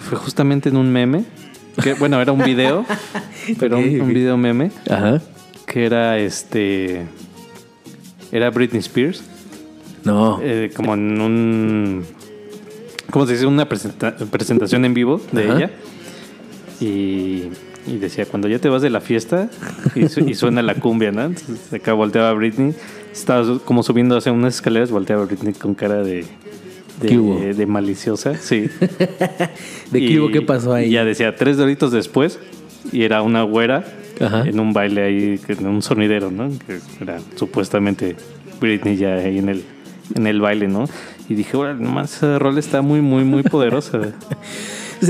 fue 0.00 0.16
justamente 0.18 0.68
en 0.70 0.76
un 0.76 0.90
meme. 0.90 1.24
Que, 1.82 1.94
bueno, 1.94 2.20
era 2.20 2.30
un 2.32 2.42
video, 2.44 2.86
pero 3.58 3.78
un, 3.78 4.08
video 4.08 4.36
meme, 4.36 4.70
Ajá. 4.88 5.20
que 5.66 5.84
era 5.86 6.18
este... 6.18 7.02
Era 8.32 8.50
Britney 8.50 8.80
Spears, 8.80 9.22
No. 10.04 10.38
eh, 10.42 10.70
como 10.74 10.94
en 10.94 11.20
un... 11.20 12.04
¿Cómo 13.10 13.26
se 13.26 13.32
dice? 13.34 13.46
Una 13.46 13.68
presenta- 13.68 14.16
presentación 14.16 14.84
en 14.84 14.94
vivo 14.94 15.20
de 15.32 15.44
Ajá. 15.44 15.56
ella. 15.56 15.70
Y, 16.80 17.48
y 17.86 17.96
decía, 17.98 18.26
cuando 18.26 18.48
ya 18.48 18.58
te 18.58 18.68
vas 18.68 18.82
de 18.82 18.90
la 18.90 19.00
fiesta 19.00 19.50
y, 19.94 20.08
su- 20.08 20.20
y 20.28 20.34
suena 20.34 20.62
la 20.62 20.74
cumbia, 20.74 21.12
¿no? 21.12 21.24
Entonces 21.24 21.72
acá 21.72 21.92
volteaba 21.92 22.32
Britney, 22.32 22.74
estaba 23.12 23.58
como 23.60 23.82
subiendo 23.82 24.16
hacia 24.16 24.32
unas 24.32 24.54
escaleras, 24.56 24.90
volteaba 24.90 25.24
Britney 25.26 25.52
con 25.54 25.74
cara 25.74 26.02
de, 26.02 26.24
¿Qué 27.00 27.18
hubo? 27.18 27.38
de, 27.40 27.54
de 27.54 27.66
maliciosa, 27.66 28.36
sí. 28.36 28.68
¿De 29.90 30.00
qué 30.00 30.20
hubo? 30.20 30.30
¿Qué 30.30 30.42
pasó 30.42 30.72
ahí? 30.74 30.88
y 30.88 30.90
ya 30.92 31.04
decía, 31.04 31.34
tres 31.36 31.56
doritos 31.56 31.92
después, 31.92 32.38
y 32.92 33.02
era 33.02 33.22
una 33.22 33.42
güera 33.42 33.84
Ajá. 34.20 34.44
en 34.46 34.60
un 34.60 34.72
baile 34.72 35.02
ahí, 35.02 35.40
en 35.48 35.66
un 35.66 35.82
sonidero, 35.82 36.30
¿no? 36.30 36.48
Que 36.66 36.78
era 37.02 37.18
supuestamente 37.36 38.16
Britney 38.60 38.96
ya 38.96 39.14
ahí 39.14 39.38
en 39.38 39.48
el, 39.48 39.64
en 40.14 40.26
el 40.26 40.40
baile, 40.40 40.68
¿no? 40.68 40.84
Y 41.28 41.34
dije, 41.34 41.56
bueno, 41.56 41.74
nomás 41.80 42.16
esa 42.16 42.38
rol 42.38 42.58
está 42.58 42.82
muy, 42.82 43.00
muy, 43.00 43.24
muy 43.24 43.42
poderosa. 43.42 44.00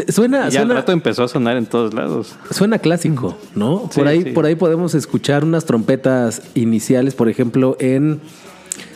Suena, 0.09 0.49
y 0.49 0.51
ya 0.53 0.61
al 0.61 0.67
suena, 0.67 0.75
rato 0.75 0.93
empezó 0.93 1.25
a 1.25 1.29
sonar 1.29 1.57
en 1.57 1.67
todos 1.67 1.95
lados. 1.95 2.35
suena 2.51 2.79
clásico, 2.79 3.37
¿no? 3.55 3.89
Sí, 3.91 4.01
por 4.01 4.09
ahí, 4.09 4.23
sí. 4.23 4.31
por 4.31 4.47
ahí 4.47 4.55
podemos 4.55 4.95
escuchar 4.95 5.45
unas 5.45 5.65
trompetas 5.65 6.43
iniciales, 6.55 7.15
por 7.15 7.29
ejemplo, 7.29 7.77
en 7.81 8.21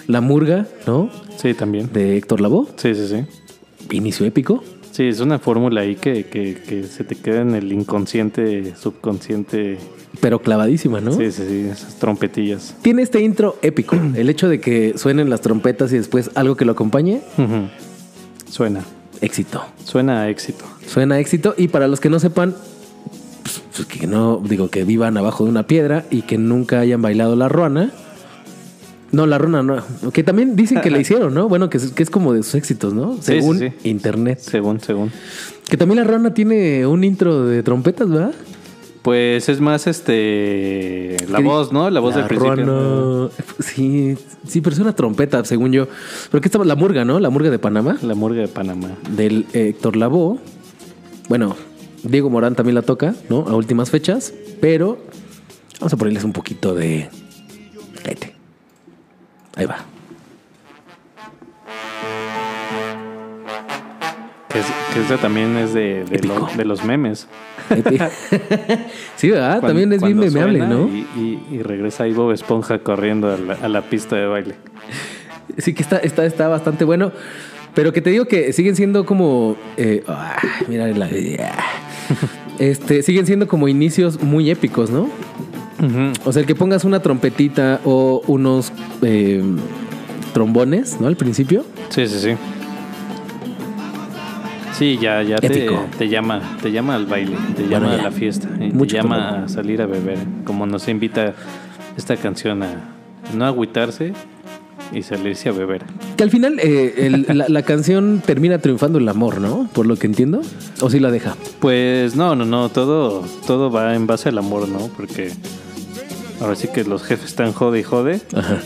La 0.06 0.20
Murga, 0.20 0.66
¿no? 0.86 1.10
Sí, 1.36 1.54
también. 1.54 1.90
De 1.92 2.16
Héctor 2.16 2.40
Lavoe. 2.40 2.66
Sí, 2.76 2.94
sí, 2.94 3.06
sí. 3.08 3.96
Inicio 3.96 4.26
épico. 4.26 4.62
Sí, 4.90 5.04
es 5.04 5.20
una 5.20 5.38
fórmula 5.38 5.82
ahí 5.82 5.94
que, 5.94 6.26
que, 6.26 6.54
que 6.56 6.82
se 6.84 7.04
te 7.04 7.14
queda 7.14 7.42
en 7.42 7.54
el 7.54 7.72
inconsciente, 7.72 8.74
subconsciente. 8.74 9.78
Pero 10.20 10.40
clavadísima, 10.40 11.00
¿no? 11.00 11.12
Sí, 11.12 11.30
sí, 11.30 11.44
sí, 11.48 11.68
esas 11.70 11.96
trompetillas. 12.00 12.74
Tiene 12.82 13.02
este 13.02 13.20
intro 13.22 13.56
épico. 13.62 13.94
El 14.16 14.28
hecho 14.28 14.48
de 14.48 14.60
que 14.60 14.94
suenen 14.96 15.30
las 15.30 15.40
trompetas 15.40 15.92
y 15.92 15.98
después 15.98 16.32
algo 16.34 16.56
que 16.56 16.64
lo 16.64 16.72
acompañe. 16.72 17.20
Suena, 18.50 18.82
éxito. 19.20 19.64
suena 19.84 20.22
a 20.22 20.28
éxito. 20.28 20.64
Suena 20.86 21.16
a 21.16 21.20
éxito. 21.20 21.54
Y 21.56 21.68
para 21.68 21.88
los 21.88 22.00
que 22.00 22.10
no 22.10 22.18
sepan, 22.18 22.54
pues, 23.42 23.62
pues, 23.74 23.86
que 23.86 24.06
no, 24.06 24.42
digo, 24.44 24.70
que 24.70 24.84
vivan 24.84 25.16
abajo 25.16 25.44
de 25.44 25.50
una 25.50 25.66
piedra 25.66 26.04
y 26.10 26.22
que 26.22 26.38
nunca 26.38 26.80
hayan 26.80 27.02
bailado 27.02 27.36
la 27.36 27.48
ruana. 27.48 27.92
No, 29.10 29.26
la 29.26 29.38
ruana 29.38 29.62
no. 29.62 30.10
Que 30.12 30.22
también 30.22 30.54
dicen 30.54 30.80
que 30.80 30.90
la 30.90 30.98
hicieron, 31.00 31.32
¿no? 31.34 31.48
Bueno, 31.48 31.70
que 31.70 31.78
es, 31.78 31.92
que 31.92 32.02
es 32.02 32.10
como 32.10 32.32
de 32.34 32.42
sus 32.42 32.56
éxitos, 32.56 32.92
¿no? 32.92 33.14
Sí, 33.14 33.40
Según 33.40 33.58
sí, 33.58 33.68
sí. 33.70 33.88
internet. 33.88 34.38
Según, 34.40 34.80
según. 34.80 35.10
Que 35.68 35.76
también 35.76 35.98
la 35.98 36.04
ruana 36.04 36.34
tiene 36.34 36.86
un 36.86 37.04
intro 37.04 37.46
de 37.46 37.62
trompetas, 37.62 38.08
¿verdad? 38.08 38.34
Pues 39.08 39.48
es 39.48 39.58
más 39.62 39.86
este 39.86 41.16
la 41.30 41.40
voz, 41.40 41.72
¿no? 41.72 41.88
La 41.88 41.98
voz 41.98 42.14
del 42.14 42.26
principio. 42.26 42.56
ruana- 42.66 43.30
Sí, 43.58 44.18
sí, 44.46 44.60
pero 44.60 44.74
es 44.74 44.80
una 44.80 44.94
trompeta, 44.94 45.42
según 45.46 45.72
yo. 45.72 45.86
Pero 46.30 46.42
que 46.42 46.48
estaba 46.48 46.66
la 46.66 46.74
murga, 46.76 47.06
¿no? 47.06 47.18
La 47.18 47.30
murga 47.30 47.48
de 47.50 47.58
Panamá. 47.58 47.96
La 48.02 48.14
murga 48.14 48.42
de 48.42 48.48
Panamá. 48.48 48.90
del 49.16 49.46
Héctor 49.54 49.96
Lavoe. 49.96 50.38
Bueno, 51.30 51.56
Diego 52.02 52.28
Morán 52.28 52.54
también 52.54 52.74
la 52.74 52.82
toca, 52.82 53.14
¿no? 53.30 53.46
A 53.48 53.56
últimas 53.56 53.88
fechas, 53.90 54.34
pero 54.60 54.98
vamos 55.80 55.94
a 55.94 55.96
ponerles 55.96 56.24
un 56.24 56.34
poquito 56.34 56.74
de... 56.74 57.08
Cállate. 58.04 58.34
Ahí 59.56 59.64
va. 59.64 59.78
Que, 64.50 64.58
es- 64.58 64.66
que 64.92 65.00
esa 65.00 65.16
también 65.16 65.56
es 65.56 65.72
de, 65.72 66.04
de, 66.04 66.16
Épico. 66.16 66.34
lo- 66.50 66.56
de 66.58 66.64
los 66.66 66.84
memes. 66.84 67.26
sí, 69.16 69.30
¿verdad? 69.30 69.60
Cuando- 69.60 69.66
también 69.68 69.92
es 69.92 70.02
bien 70.02 70.18
memeable, 70.18 70.60
¿no? 70.66 70.88
Y, 70.88 71.06
y- 71.16 71.42
y 71.56 71.62
regresa 71.62 72.04
ahí 72.04 72.12
Bob 72.12 72.32
Esponja 72.32 72.78
corriendo 72.80 73.32
a 73.32 73.36
la, 73.36 73.54
a 73.54 73.68
la 73.68 73.82
pista 73.82 74.16
de 74.16 74.26
baile. 74.26 74.54
Sí 75.58 75.74
que 75.74 75.82
está, 75.82 75.98
está, 75.98 76.24
está 76.26 76.48
bastante 76.48 76.84
bueno. 76.84 77.12
Pero 77.74 77.92
que 77.92 78.00
te 78.00 78.10
digo 78.10 78.24
que 78.24 78.52
siguen 78.52 78.74
siendo 78.76 79.04
como... 79.06 79.56
eh, 79.76 80.02
ah, 80.08 80.36
mira 80.68 80.86
la... 80.88 81.08
Este, 82.58 83.02
siguen 83.04 83.24
siendo 83.24 83.46
como 83.46 83.68
inicios 83.68 84.20
muy 84.20 84.50
épicos, 84.50 84.90
¿no? 84.90 85.08
O 86.24 86.32
sea, 86.32 86.40
el 86.40 86.46
que 86.46 86.56
pongas 86.56 86.82
una 86.84 87.00
trompetita 87.00 87.80
o 87.84 88.20
unos 88.26 88.72
eh, 89.02 89.44
trombones, 90.32 91.00
¿no? 91.00 91.06
Al 91.06 91.16
principio. 91.16 91.64
Sí, 91.90 92.08
sí, 92.08 92.18
sí. 92.18 92.30
Sí, 94.78 94.98
ya, 95.00 95.22
ya 95.22 95.38
te, 95.38 95.68
te 95.98 96.08
llama, 96.08 96.40
te 96.62 96.70
llama 96.70 96.94
al 96.94 97.06
baile, 97.06 97.36
te 97.56 97.62
Bueno, 97.64 97.70
llama 97.86 97.96
ya. 97.96 98.00
a 98.00 98.04
la 98.04 98.10
fiesta, 98.12 98.48
Mucho 98.72 98.96
te 98.96 99.02
llama 99.02 99.44
a 99.44 99.48
salir 99.48 99.82
a 99.82 99.86
beber, 99.86 100.18
como 100.44 100.66
nos 100.66 100.86
invita 100.88 101.34
esta 101.96 102.16
canción 102.16 102.62
a 102.62 102.68
no 103.36 103.44
agüitarse 103.44 104.12
y 104.92 105.02
salirse 105.02 105.48
a 105.48 105.52
beber. 105.52 105.82
Que 106.16 106.22
al 106.22 106.30
final 106.30 106.60
eh, 106.60 106.94
el- 107.06 107.26
la, 107.36 107.46
la 107.48 107.62
canción 107.62 108.22
termina 108.24 108.58
triunfando 108.58 108.98
el 108.98 109.08
amor, 109.08 109.40
¿no? 109.40 109.68
Por 109.72 109.86
lo 109.86 109.96
que 109.96 110.06
entiendo. 110.06 110.42
¿O 110.80 110.88
sí 110.90 111.00
la 111.00 111.10
deja? 111.10 111.34
Pues 111.58 112.14
no, 112.14 112.36
no, 112.36 112.44
no, 112.44 112.68
todo, 112.68 113.24
todo 113.48 113.70
va 113.72 113.94
en 113.96 114.06
base 114.06 114.28
al 114.28 114.38
amor, 114.38 114.68
¿no? 114.68 114.78
Porque 114.96 115.32
ahora 116.40 116.54
sí 116.54 116.68
que 116.72 116.84
los 116.84 117.02
jefes 117.02 117.26
están 117.30 117.52
jode 117.52 117.80
y 117.80 117.82
jode, 117.82 118.20
Ajá. 118.32 118.58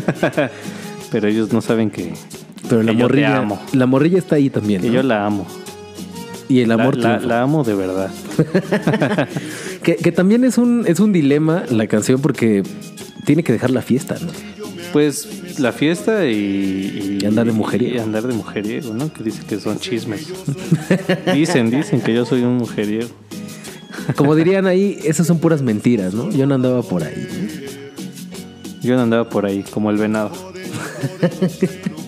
pero 1.10 1.26
ellos 1.28 1.52
no 1.52 1.60
saben 1.60 1.90
que, 1.90 2.14
Pero 2.68 2.82
la 2.82 2.92
Que 2.92 2.98
yo 2.98 3.06
te 3.06 3.12
morrilla, 3.12 3.36
amo. 3.38 3.62
la 3.72 3.86
morrilla 3.86 4.18
está 4.18 4.36
ahí 4.36 4.50
también. 4.50 4.80
que 4.82 4.88
¿no? 4.88 4.94
yo 4.94 5.02
la 5.02 5.24
amo. 5.26 5.46
y 6.48 6.60
el 6.60 6.70
amor 6.72 6.96
la- 6.96 7.18
la 7.20 7.42
amo 7.42 7.64
de 7.64 7.74
verdad. 7.74 8.10
Que, 9.82 9.94
que 9.96 10.10
también 10.10 10.42
es 10.42 10.58
un, 10.58 10.84
es 10.88 10.98
un 10.98 11.12
dilema 11.12 11.62
la 11.70 11.86
canción 11.86 12.20
porque 12.20 12.64
tiene 13.24 13.44
que 13.44 13.52
dejar 13.52 13.70
la 13.70 13.82
fiesta, 13.82 14.16
¿no? 14.20 14.28
Pues 14.92 15.58
la 15.60 15.70
fiesta 15.72 16.26
y, 16.26 17.18
Y 17.22 17.24
andar 17.24 17.46
de 17.46 17.52
mujeriego. 17.52 17.94
Y 17.94 17.98
andar 18.00 18.26
de 18.26 18.34
mujeriego, 18.34 18.92
¿no? 18.94 19.12
Que 19.12 19.22
dice 19.22 19.42
que 19.48 19.60
son 19.60 19.78
chismes. 19.78 20.26
dicen, 21.34 21.70
dicen 21.70 22.00
que 22.00 22.12
yo 22.14 22.24
soy 22.26 22.42
un 22.42 22.56
mujeriego. 22.56 23.08
Como 24.16 24.34
dirían 24.34 24.66
ahí, 24.66 24.98
esas 25.04 25.26
son 25.28 25.38
puras 25.38 25.62
mentiras, 25.62 26.14
¿no? 26.14 26.30
Yo 26.32 26.46
no 26.46 26.56
andaba 26.56 26.82
por 26.82 27.04
ahí. 27.04 27.26
Yo 28.82 28.96
no 28.96 29.02
andaba 29.02 29.28
por 29.28 29.46
ahí, 29.46 29.62
como 29.70 29.90
el 29.90 29.98
venado. 29.98 30.32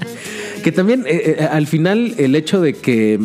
Que 0.68 0.72
también, 0.72 1.06
eh, 1.06 1.36
eh, 1.38 1.48
al 1.50 1.66
final, 1.66 2.12
el 2.18 2.34
hecho 2.34 2.60
de 2.60 2.74
que 2.74 3.18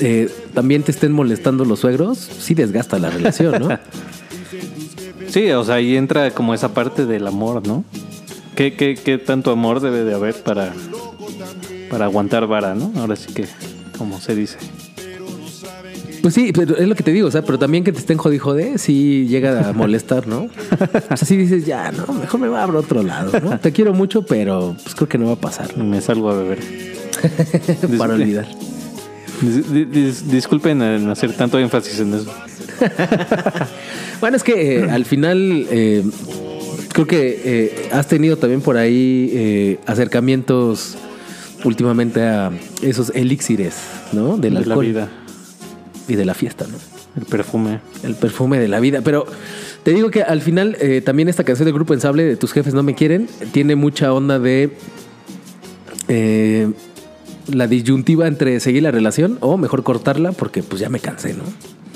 eh, 0.00 0.30
también 0.54 0.84
te 0.84 0.92
estén 0.92 1.10
molestando 1.10 1.64
los 1.64 1.80
suegros, 1.80 2.16
sí 2.18 2.54
desgasta 2.54 3.00
la 3.00 3.10
relación, 3.10 3.60
¿no? 3.60 3.76
Sí, 5.28 5.50
o 5.50 5.64
sea, 5.64 5.74
ahí 5.74 5.96
entra 5.96 6.30
como 6.30 6.54
esa 6.54 6.74
parte 6.74 7.06
del 7.06 7.26
amor, 7.26 7.66
¿no? 7.66 7.84
¿Qué, 8.54 8.74
qué, 8.74 8.94
qué 8.94 9.18
tanto 9.18 9.50
amor 9.50 9.80
debe 9.80 10.04
de 10.04 10.14
haber 10.14 10.36
para, 10.44 10.72
para 11.90 12.04
aguantar 12.04 12.46
vara, 12.46 12.76
¿no? 12.76 12.92
Ahora 12.94 13.16
sí 13.16 13.34
que, 13.34 13.46
como 13.98 14.20
se 14.20 14.36
dice. 14.36 14.58
Pues 16.26 16.34
sí, 16.34 16.50
pero 16.52 16.76
es 16.76 16.88
lo 16.88 16.96
que 16.96 17.04
te 17.04 17.12
digo, 17.12 17.28
o 17.28 17.30
sea, 17.30 17.42
pero 17.42 17.56
también 17.56 17.84
que 17.84 17.92
te 17.92 18.00
estén 18.00 18.18
jodi 18.18 18.38
jode, 18.38 18.78
sí 18.78 19.28
llega 19.28 19.68
a 19.68 19.72
molestar, 19.72 20.26
¿no? 20.26 20.48
O 21.10 21.16
sea, 21.16 21.24
sí 21.24 21.36
dices, 21.36 21.64
ya, 21.64 21.92
no, 21.92 22.04
mejor 22.14 22.40
me 22.40 22.48
va 22.48 22.58
a 22.58 22.62
abrir 22.64 22.78
otro 22.78 23.00
lado, 23.04 23.30
¿no? 23.40 23.60
Te 23.60 23.70
quiero 23.70 23.94
mucho, 23.94 24.22
pero 24.22 24.74
pues 24.82 24.96
creo 24.96 25.08
que 25.08 25.18
no 25.18 25.26
va 25.26 25.34
a 25.34 25.40
pasar. 25.40 25.76
Me 25.76 26.00
salgo 26.00 26.28
a 26.32 26.36
beber. 26.36 26.58
Para 27.96 28.14
olvidar. 28.14 28.44
Dis- 29.40 29.66
dis- 29.72 29.88
dis- 29.88 30.22
disculpen 30.24 30.82
en 30.82 31.08
hacer 31.10 31.32
tanto 31.32 31.60
énfasis 31.60 32.00
en 32.00 32.14
eso. 32.14 32.32
Bueno, 34.20 34.36
es 34.36 34.42
que 34.42 34.78
eh, 34.80 34.90
al 34.90 35.04
final 35.04 35.64
eh, 35.70 36.02
creo 36.92 37.06
que 37.06 37.40
eh, 37.44 37.88
has 37.92 38.08
tenido 38.08 38.36
también 38.36 38.62
por 38.62 38.78
ahí 38.78 39.30
eh, 39.32 39.78
acercamientos 39.86 40.96
últimamente 41.62 42.22
a 42.24 42.50
esos 42.82 43.10
elixires, 43.14 43.76
¿no? 44.12 44.38
Del 44.38 44.40
De 44.40 44.50
la 44.50 44.58
alcohol 44.60 44.86
vida, 44.86 45.08
y 46.08 46.14
de 46.16 46.24
la 46.24 46.34
fiesta, 46.34 46.66
¿no? 46.66 46.76
el 47.16 47.24
perfume. 47.24 47.80
El 48.02 48.14
perfume 48.14 48.58
de 48.60 48.68
la 48.68 48.80
vida. 48.80 49.00
Pero 49.02 49.26
te 49.82 49.92
digo 49.92 50.10
que 50.10 50.22
al 50.22 50.40
final 50.40 50.76
eh, 50.80 51.00
también 51.00 51.28
esta 51.28 51.44
canción 51.44 51.64
del 51.66 51.74
grupo 51.74 51.94
Ensable 51.94 52.24
de 52.24 52.36
Tus 52.36 52.52
jefes 52.52 52.74
no 52.74 52.82
me 52.82 52.94
quieren 52.94 53.28
tiene 53.52 53.76
mucha 53.76 54.12
onda 54.12 54.38
de 54.38 54.70
eh, 56.08 56.70
la 57.52 57.66
disyuntiva 57.66 58.26
entre 58.26 58.60
seguir 58.60 58.82
la 58.82 58.90
relación 58.90 59.38
o 59.40 59.56
mejor 59.56 59.82
cortarla 59.82 60.32
porque 60.32 60.62
pues 60.62 60.80
ya 60.80 60.88
me 60.88 61.00
cansé, 61.00 61.34
¿no? 61.34 61.44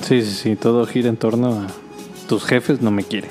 Sí, 0.02 0.22
sí, 0.22 0.30
sí, 0.30 0.56
todo 0.56 0.86
gira 0.86 1.08
en 1.08 1.16
torno 1.16 1.52
a 1.52 1.66
tus 2.28 2.44
jefes 2.44 2.80
no 2.80 2.90
me 2.90 3.04
quieren. 3.04 3.30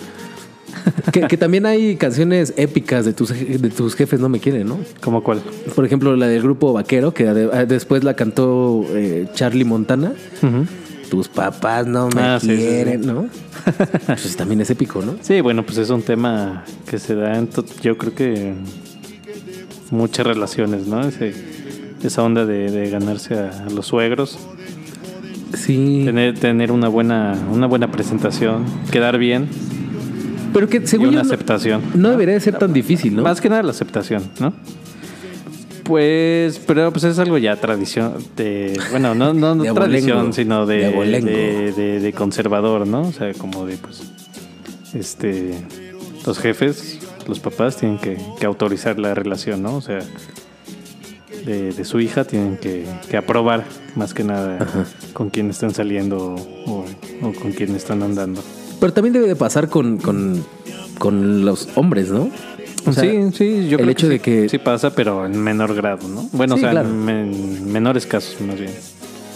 Que, 1.12 1.22
que 1.22 1.38
también 1.38 1.66
hay 1.66 1.96
canciones 1.96 2.54
épicas 2.58 3.06
de 3.06 3.14
tus, 3.14 3.30
de 3.30 3.70
tus 3.70 3.96
jefes 3.96 4.20
no 4.20 4.30
me 4.30 4.40
quieren, 4.40 4.68
¿no? 4.68 4.80
¿Cómo 5.02 5.24
cuál? 5.24 5.42
Por 5.76 5.86
ejemplo, 5.86 6.16
la 6.16 6.28
del 6.28 6.42
grupo 6.42 6.74
Vaquero, 6.74 7.14
que 7.14 7.28
ade- 7.28 7.66
después 7.68 8.04
la 8.04 8.16
cantó 8.16 8.84
eh, 8.90 9.28
Charlie 9.34 9.66
Montana. 9.66 10.14
Tus 11.10 11.28
papás 11.28 11.88
no 11.88 12.08
me 12.16 12.22
Ah, 12.22 12.40
sí, 12.40 12.48
sí, 12.50 12.56
sí. 12.56 12.62
quieren, 12.62 13.02
¿no? 13.08 13.28
Pues 14.08 14.36
también 14.38 14.62
es 14.62 14.70
épico, 14.70 15.02
¿no? 15.02 15.16
Sí, 15.22 15.42
bueno, 15.42 15.66
pues 15.66 15.78
es 15.80 15.90
un 15.90 16.04
tema 16.04 16.64
que 16.88 17.00
se 17.00 17.16
da 17.16 17.36
en, 17.38 17.50
yo 17.82 17.98
creo 17.98 18.14
que 18.14 18.54
muchas 19.92 20.28
relaciones, 20.28 20.86
¿no? 20.88 21.02
Ese- 21.08 21.34
esa 22.04 22.24
onda 22.24 22.46
de, 22.46 22.70
de 22.72 22.90
ganarse 22.90 23.34
a, 23.34 23.66
a 23.66 23.70
los 23.70 23.88
suegros, 23.88 24.38
Sí. 25.54 26.04
tener, 26.06 26.38
tener 26.38 26.72
una 26.72 26.88
buena 26.90 27.36
una 27.52 27.66
buena 27.66 27.90
presentación, 27.92 28.66
quedar 28.92 29.18
bien 29.18 29.48
Pero 30.54 30.68
que 30.68 30.78
y 30.78 30.88
según 30.88 31.08
una 31.10 31.18
yo 31.18 31.24
no, 31.24 31.34
aceptación. 31.34 31.82
no 31.96 32.10
debería 32.10 32.34
de 32.36 32.40
ser 32.40 32.58
tan 32.58 32.74
difícil, 32.74 33.16
¿no? 33.16 33.24
Más 33.24 33.40
que 33.42 33.50
nada 33.50 33.64
la 33.64 33.72
aceptación, 33.72 34.24
¿no? 34.40 34.54
Pues, 35.84 36.60
pero 36.68 36.92
pues 36.92 37.04
es 37.04 37.18
algo 37.18 37.38
ya 37.40 37.56
tradición 37.56 38.14
de, 38.36 38.80
bueno, 38.92 39.16
no, 39.16 39.34
no, 39.34 39.56
no 39.56 39.64
De 39.64 39.72
tradición, 39.74 40.12
abolengo. 40.18 40.34
sino 40.34 40.66
de, 40.68 40.78
De 40.78 40.86
abolengo. 40.88 41.26
de, 41.28 41.72
de- 41.74 42.00
de 42.00 42.14
conservador, 42.14 42.86
¿no? 42.86 43.02
O 43.02 43.12
sea, 43.12 43.34
como 43.34 43.66
de, 43.66 43.78
pues, 43.78 44.04
este, 44.94 45.56
los 46.28 46.38
jefes, 46.38 47.00
los 47.28 47.40
papás 47.40 47.78
tienen 47.78 47.98
que, 47.98 48.18
que 48.40 48.46
autorizar 48.46 49.00
la 49.00 49.16
relación, 49.16 49.64
¿no? 49.64 49.76
O 49.78 49.82
sea, 49.82 50.00
de, 51.46 51.72
de 51.72 51.86
su 51.86 52.00
hija 52.00 52.24
tienen 52.24 52.58
que, 52.58 52.86
que 53.10 53.18
aprobar 53.18 53.64
más 53.96 54.14
que 54.14 54.24
nada 54.24 54.68
con 55.14 55.32
quién 55.32 55.50
están 55.50 55.74
saliendo 55.74 56.36
o, 56.68 56.86
o 57.24 57.34
con 57.34 57.52
quién 57.54 57.76
están 57.76 58.04
andando. 58.04 58.44
Pero 58.80 58.94
también 58.94 59.14
debe 59.14 59.28
de 59.28 59.36
pasar 59.36 59.70
con, 59.70 59.98
con, 59.98 60.44
con 60.98 61.46
los 61.46 61.68
hombres, 61.76 62.10
¿no? 62.12 62.30
O 62.86 62.94
sea, 62.94 63.04
sí, 63.04 63.20
sí, 63.34 63.68
yo 63.70 63.78
el 63.78 63.84
creo 63.84 63.90
hecho 63.90 64.08
que 64.08 64.14
de 64.14 64.18
sí, 64.18 64.24
que- 64.24 64.50
sí 64.50 64.58
pasa, 64.58 64.92
pero 64.96 65.26
en 65.26 65.38
menor 65.42 65.76
grado, 65.76 66.08
¿no? 66.08 66.30
Bueno, 66.32 66.56
Sí, 66.56 66.62
o 66.62 66.64
sea, 66.64 66.72
claro. 66.72 66.90
en 66.90 67.04
men- 67.06 67.72
menores 67.72 68.06
casos 68.06 68.40
más 68.42 68.58
bien. 68.60 68.72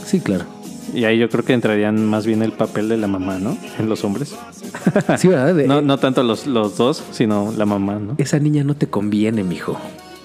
Sí, 0.06 0.20
claro. 0.22 0.46
Y 0.94 1.06
ahí 1.06 1.18
yo 1.18 1.28
creo 1.30 1.44
que 1.44 1.54
entrarían 1.54 2.06
más 2.06 2.26
bien 2.26 2.42
el 2.44 2.52
papel 2.54 2.88
de 2.88 2.98
la 2.98 3.08
mamá, 3.08 3.40
¿no? 3.40 3.58
En 3.80 3.90
los 3.90 4.04
hombres. 4.04 4.34
Sí, 5.18 5.28
¿verdad? 5.28 5.54
De- 5.56 5.68
No, 5.68 5.82
no 5.82 5.98
tanto 5.98 6.24
los, 6.24 6.48
los 6.48 6.78
dos, 6.78 7.04
sino 7.12 7.54
la 7.58 7.66
mamá, 7.66 8.00
¿no? 8.00 8.16
Esa 8.18 8.40
niña 8.40 8.64
no 8.64 8.76
te 8.76 8.88
conviene, 8.88 9.44
mijo. 9.44 9.78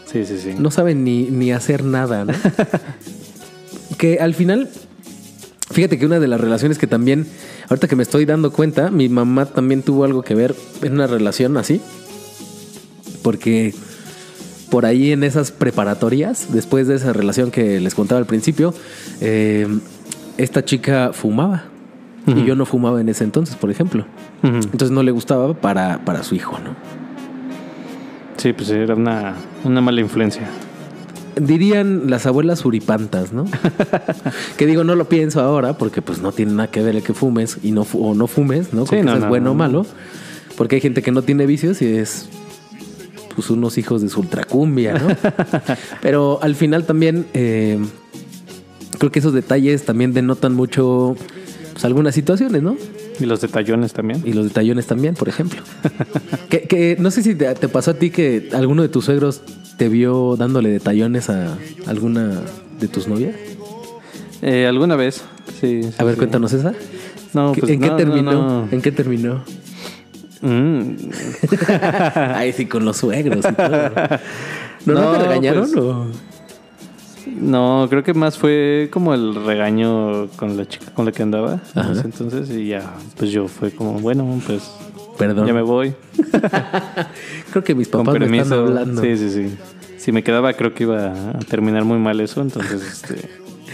Sí, 0.07 0.25
sí, 0.25 0.39
sí. 0.39 0.55
No 0.59 0.71
sabe 0.71 0.95
ni, 0.95 1.25
ni 1.25 1.53
hacer 1.53 1.85
nada, 1.85 2.25
¿no? 2.25 2.33
que 3.99 4.19
al 4.21 4.35
final, 4.35 4.69
fíjate 5.71 5.99
que 5.99 6.07
una 6.07 6.21
de 6.21 6.29
las 6.29 6.41
relaciones 6.41 6.79
que 6.79 6.87
también, 6.87 7.27
ahorita 7.69 7.89
que 7.89 7.97
me 7.97 8.03
estoy 8.03 8.25
dando 8.25 8.53
cuenta, 8.53 8.91
mi 8.91 9.09
mamá 9.09 9.47
también 9.47 9.83
tuvo 9.83 10.05
algo 10.05 10.23
que 10.23 10.35
ver 10.35 10.55
en 10.83 10.95
una 10.95 11.07
relación 11.07 11.57
así. 11.57 11.81
Porque 13.23 13.75
por 14.71 14.87
ahí 14.87 15.13
en 15.13 15.25
esas 15.25 15.51
preparatorias, 15.51 16.49
después 16.53 16.87
de 16.89 16.97
esa 16.97 17.13
relación 17.13 17.51
que 17.51 17.81
les 17.81 17.95
contaba 17.95 18.19
al 18.19 18.27
principio, 18.27 18.75
eh, 19.21 19.67
esta 20.37 20.65
chica 20.65 21.13
fumaba. 21.13 21.65
Y 22.27 22.45
yo 22.45 22.55
no 22.55 22.67
fumaba 22.67 23.01
en 23.01 23.09
ese 23.09 23.25
entonces, 23.25 23.57
por 23.57 23.71
ejemplo. 23.71 24.05
Entonces 24.43 24.91
no 24.91 25.03
le 25.03 25.13
gustaba 25.13 25.55
para, 25.55 26.05
para 26.05 26.23
su 26.23 26.35
hijo, 26.35 26.59
¿no? 26.59 26.77
Sí, 28.37 28.53
pues 28.53 28.69
era 28.69 28.95
una, 28.95 29.35
una 29.65 29.81
mala 29.81 30.03
influencia. 30.03 30.47
Dirían 31.41 32.11
las 32.11 32.27
abuelas 32.27 32.65
uripantas, 32.65 33.33
¿no? 33.33 33.45
que 34.57 34.67
digo, 34.67 34.85
no 34.85 34.95
lo 34.95 35.09
pienso 35.09 35.41
ahora 35.41 35.79
porque 35.79 36.03
pues 36.03 36.21
no 36.21 36.33
tiene 36.33 36.53
nada 36.53 36.71
que 36.71 36.83
ver 36.83 36.97
el 36.97 37.03
que 37.03 37.15
fumes 37.15 37.59
y 37.63 37.73
no 37.73 37.87
o 37.93 38.15
no 38.15 38.27
fumes, 38.27 38.73
¿no? 38.73 38.87
Sí, 38.87 38.97
no, 39.03 39.19
no, 39.19 39.29
bueno 39.29 39.47
no. 39.47 39.51
o 39.53 39.55
malo. 39.55 39.87
Porque 40.57 40.77
hay 40.77 40.81
gente 40.81 41.03
que 41.03 41.13
no 41.13 41.23
tiene 41.23 41.47
vicios 41.47 41.81
y 41.83 41.87
es 41.87 42.29
pues 43.35 43.51
unos 43.51 43.79
hijos 43.79 44.03
de 44.03 44.09
su 44.09 44.21
ultracumbia, 44.21 44.95
¿no? 44.95 45.09
Pero 46.03 46.41
al 46.43 46.57
final 46.57 46.85
también 46.85 47.27
eh, 47.35 47.79
creo 48.99 49.13
que 49.13 49.21
esos 49.21 49.33
detalles 49.33 49.85
también 49.85 50.13
denotan 50.13 50.55
mucho 50.55 51.17
pues, 51.79 51.85
algunas 51.85 52.15
situaciones, 52.15 52.63
¿no? 52.63 52.77
Y 53.21 53.25
los 53.27 53.41
detallones 53.41 53.93
también. 53.93 54.23
Y 54.25 54.33
los 54.33 54.45
detallones 54.47 54.87
también, 54.87 55.15
por 55.15 55.29
ejemplo. 55.29 55.61
que, 56.49 56.63
que 56.63 56.97
no 56.99 57.11
sé 57.11 57.23
si 57.23 57.35
te, 57.35 57.53
te 57.55 57.69
pasó 57.69 57.93
a 57.93 57.95
ti 57.95 58.11
que 58.11 58.49
alguno 58.53 58.83
de 58.83 58.89
tus 58.89 59.05
suegros 59.05 59.43
te 59.77 59.89
vio 59.89 60.37
dándole 60.37 60.71
detallones 60.71 61.31
a 61.31 61.57
alguna 61.87 62.43
de 62.81 62.89
tus 62.89 63.07
novias. 63.09 63.35
Eh, 64.43 64.67
¿Alguna 64.67 64.97
vez? 64.97 65.23
Sí. 65.61 65.83
sí, 65.83 65.91
A 65.99 66.05
ver, 66.05 66.15
sí. 66.15 66.19
cuéntanos 66.19 66.53
esa. 66.53 66.73
No, 67.35 67.53
¿Qué- 67.53 67.61
pues, 67.61 67.73
¿En 67.73 67.81
qué 67.81 67.91
terminó? 67.91 68.33
no. 68.33 68.69
¿En 68.71 68.81
qué 68.83 68.91
terminó? 68.93 69.43
Mm, 70.41 70.93
Ay, 72.15 72.53
sí, 72.53 72.67
con 72.67 72.85
los 72.85 72.97
suegros 72.99 73.45
y 73.45 73.53
todo. 73.55 73.69
¿No, 74.87 74.95
no, 74.95 75.01
No, 75.01 75.13
te 75.13 75.19
regañaron? 75.25 75.63
pues, 75.71 75.77
o? 75.85 76.07
No, 77.37 77.87
creo 77.89 78.03
que 78.03 78.15
más 78.15 78.39
fue 78.39 78.89
como 78.93 79.15
el 79.15 79.35
regaño 79.35 80.29
con 80.37 80.57
la 80.57 80.67
chica 80.67 80.93
con 80.95 81.05
la 81.05 81.13
que 81.13 81.23
andaba. 81.23 81.61
Ajá. 81.75 81.93
entonces, 82.05 82.51
y 82.51 82.69
ya, 82.69 82.95
pues 83.17 83.31
yo 83.31 83.49
fue 83.49 83.71
como, 83.71 83.95
bueno, 83.95 84.41
pues 84.47 84.71
Perdón. 85.19 85.47
ya 85.47 85.53
me 85.53 85.63
voy. 85.63 85.95
Creo 87.51 87.65
que 87.65 87.75
mis 87.75 87.89
Con 87.89 88.05
papás 88.05 88.21
me 88.29 88.39
están 88.39 88.59
hablando. 88.61 89.03
Sí, 89.03 89.17
sí, 89.17 89.31
sí. 89.31 89.57
Si 89.97 90.13
me 90.13 90.23
quedaba, 90.23 90.53
creo 90.53 90.75
que 90.75 90.85
iba 90.85 91.09
a 91.31 91.39
terminar 91.41 91.85
muy 91.85 91.99
mal 91.99 92.21
eso. 92.21 92.41
Entonces, 92.41 92.83
este. 92.83 93.29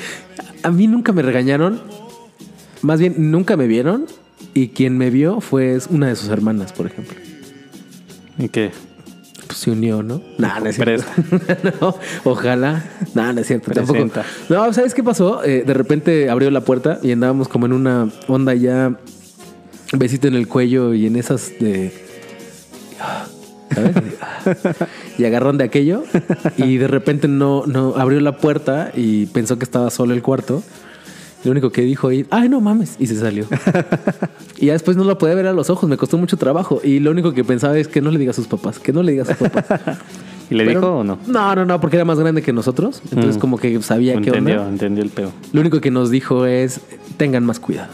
A 0.62 0.70
mí 0.70 0.86
nunca 0.86 1.12
me 1.12 1.20
regañaron. 1.20 1.80
Más 2.80 2.98
bien, 2.98 3.30
nunca 3.30 3.56
me 3.56 3.66
vieron. 3.66 4.06
Y 4.54 4.68
quien 4.68 4.96
me 4.96 5.10
vio 5.10 5.40
fue 5.40 5.78
una 5.90 6.08
de 6.08 6.16
sus 6.16 6.30
hermanas, 6.30 6.72
por 6.72 6.86
ejemplo. 6.86 7.16
¿Y 8.38 8.48
qué? 8.48 8.70
Pues 9.54 9.62
se 9.62 9.70
unió, 9.70 10.02
¿no? 10.02 10.20
Nah, 10.36 10.58
no 10.58 10.68
es 10.68 10.74
cierto. 10.74 11.04
no, 11.80 11.94
ojalá. 12.24 12.82
No, 13.14 13.32
no 13.32 13.40
es 13.40 13.46
cierto. 13.46 13.70
Tampoco. 13.70 13.92
Presenta. 13.92 14.24
No, 14.48 14.72
¿sabes 14.72 14.94
qué 14.94 15.04
pasó? 15.04 15.44
Eh, 15.44 15.62
de 15.64 15.74
repente 15.74 16.28
abrió 16.28 16.50
la 16.50 16.62
puerta 16.62 16.98
y 17.04 17.12
andábamos 17.12 17.46
como 17.46 17.66
en 17.66 17.72
una 17.72 18.10
onda 18.26 18.52
ya 18.54 18.98
besito 19.92 20.26
en 20.26 20.34
el 20.34 20.48
cuello 20.48 20.92
y 20.92 21.06
en 21.06 21.14
esas 21.14 21.52
de. 21.60 21.92
¿Sabes? 23.72 23.94
Y 25.18 25.24
agarrón 25.24 25.56
de 25.56 25.64
aquello. 25.64 26.02
Y 26.56 26.76
de 26.78 26.88
repente 26.88 27.28
no, 27.28 27.64
no 27.64 27.94
abrió 27.96 28.18
la 28.18 28.38
puerta 28.38 28.90
y 28.92 29.26
pensó 29.26 29.56
que 29.56 29.64
estaba 29.64 29.88
solo 29.90 30.14
el 30.14 30.22
cuarto. 30.22 30.64
Lo 31.44 31.50
único 31.50 31.70
que 31.70 31.83
dijo 31.83 32.09
ahí, 32.09 32.24
ay, 32.30 32.48
no 32.48 32.61
mames, 32.61 32.96
y 32.98 33.07
se 33.07 33.16
salió. 33.16 33.46
y 34.59 34.66
ya 34.66 34.72
después 34.72 34.96
no 34.96 35.04
lo 35.04 35.18
podía 35.18 35.35
ver 35.35 35.46
a 35.46 35.52
los 35.52 35.68
ojos, 35.70 35.88
me 35.88 35.96
costó 35.96 36.16
mucho 36.18 36.37
trabajo. 36.37 36.80
Y 36.83 37.00
lo 37.00 37.11
único 37.11 37.33
que 37.35 37.44
pensaba 37.44 37.78
es 37.78 37.87
que 37.88 38.00
no 38.00 38.11
le 38.11 38.18
diga 38.18 38.30
a 38.30 38.35
sus 38.35 38.46
papás, 38.46 38.78
que 38.78 38.92
no 38.92 39.02
le 39.02 39.12
diga 39.12 39.24
a 39.24 39.26
sus 39.26 39.37
papás. 39.37 39.64
¿Y 40.50 40.54
le 40.54 40.64
Pero- 40.66 40.80
dijo 40.80 40.92
o 40.98 41.04
no? 41.04 41.18
No, 41.26 41.54
no, 41.54 41.64
no, 41.64 41.80
porque 41.80 41.96
era 41.96 42.04
más 42.04 42.18
grande 42.18 42.42
que 42.42 42.52
nosotros. 42.52 43.00
Entonces, 43.11 43.37
Mm. 43.37 43.40
como 43.40 43.59
que 43.59 43.80
sabía 43.83 44.12
qué 44.20 44.28
Entendió, 44.28 44.57
onda. 44.61 44.68
entendió 44.70 45.02
el 45.04 45.11
pedo. 45.11 45.33
Lo 45.52 45.61
único 45.61 45.80
que 45.80 45.90
nos 45.90 46.11
dijo 46.11 46.46
es: 46.46 46.80
tengan 47.16 47.44
más 47.44 47.61
cuidado. 47.61 47.92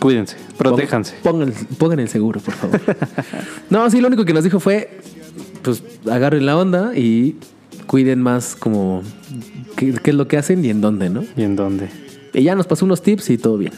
Cuídense, 0.00 0.36
protéjanse. 0.58 1.14
Pongan, 1.22 1.52
pongan 1.78 2.00
el 2.00 2.08
seguro, 2.08 2.40
por 2.40 2.54
favor. 2.54 2.80
no, 3.70 3.88
sí, 3.90 4.00
lo 4.00 4.08
único 4.08 4.24
que 4.24 4.32
nos 4.34 4.44
dijo 4.44 4.60
fue: 4.60 5.00
pues 5.62 5.82
agarren 6.10 6.44
la 6.46 6.56
onda 6.56 6.92
y 6.96 7.36
cuiden 7.86 8.20
más 8.22 8.56
como 8.56 9.02
qué, 9.76 9.92
qué 10.02 10.10
es 10.10 10.16
lo 10.16 10.28
que 10.28 10.36
hacen 10.38 10.64
y 10.64 10.70
en 10.70 10.80
dónde, 10.80 11.08
¿no? 11.10 11.24
¿Y 11.36 11.42
en 11.42 11.56
dónde? 11.56 11.88
Y 12.36 12.42
ya 12.42 12.54
nos 12.54 12.66
pasó 12.66 12.84
unos 12.84 13.02
tips 13.02 13.30
y 13.30 13.38
todo 13.38 13.56
bien. 13.56 13.72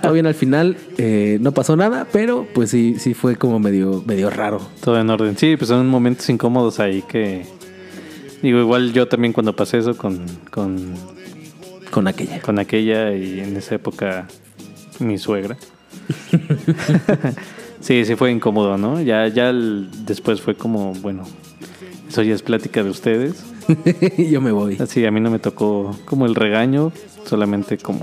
todo 0.00 0.12
bien 0.12 0.26
al 0.26 0.34
final, 0.34 0.76
eh, 0.96 1.38
no 1.40 1.52
pasó 1.52 1.74
nada, 1.76 2.06
pero 2.12 2.46
pues 2.54 2.70
sí, 2.70 2.94
sí 2.98 3.14
fue 3.14 3.34
como 3.36 3.58
medio, 3.58 4.02
medio 4.06 4.30
raro. 4.30 4.60
Todo 4.82 4.98
en 5.00 5.10
orden. 5.10 5.36
Sí, 5.36 5.56
pues 5.56 5.68
son 5.68 5.86
momentos 5.88 6.28
incómodos 6.30 6.78
ahí 6.80 7.02
que... 7.02 7.44
Digo, 8.42 8.60
igual 8.60 8.92
yo 8.92 9.08
también 9.08 9.32
cuando 9.32 9.54
pasé 9.56 9.78
eso 9.78 9.96
con, 9.96 10.24
con, 10.50 10.94
Con 11.90 12.06
aquella. 12.06 12.40
con 12.40 12.58
aquella 12.60 13.12
y 13.14 13.40
en 13.40 13.56
esa 13.56 13.74
época 13.74 14.28
mi 15.00 15.18
suegra. 15.18 15.56
sí, 17.80 18.04
sí 18.04 18.14
fue 18.16 18.30
incómodo, 18.30 18.78
¿no? 18.78 19.00
Ya, 19.00 19.26
ya 19.28 19.50
el- 19.50 19.88
después 20.06 20.40
fue 20.40 20.54
como, 20.54 20.92
bueno, 20.94 21.24
eso 22.08 22.22
ya 22.22 22.34
es 22.34 22.42
plática 22.42 22.82
de 22.82 22.90
ustedes. 22.90 23.44
Yo 24.30 24.40
me 24.40 24.52
voy. 24.52 24.76
Así, 24.80 25.04
a 25.04 25.10
mí 25.10 25.20
no 25.20 25.30
me 25.30 25.38
tocó 25.38 25.96
como 26.04 26.26
el 26.26 26.34
regaño, 26.34 26.92
solamente 27.26 27.78
como, 27.78 28.00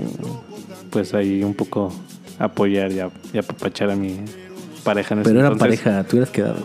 pues 0.90 1.14
ahí 1.14 1.42
un 1.44 1.54
poco 1.54 1.92
apoyar 2.38 2.92
y, 2.92 3.00
a- 3.00 3.10
y 3.32 3.38
apapachar 3.38 3.90
a 3.90 3.96
mi 3.96 4.16
pareja 4.84 5.14
en 5.14 5.20
ese 5.20 5.28
Pero 5.30 5.40
era 5.40 5.48
entonces. 5.52 5.80
pareja, 5.80 6.04
tú 6.04 6.16
hubieras 6.16 6.30
quedado. 6.30 6.56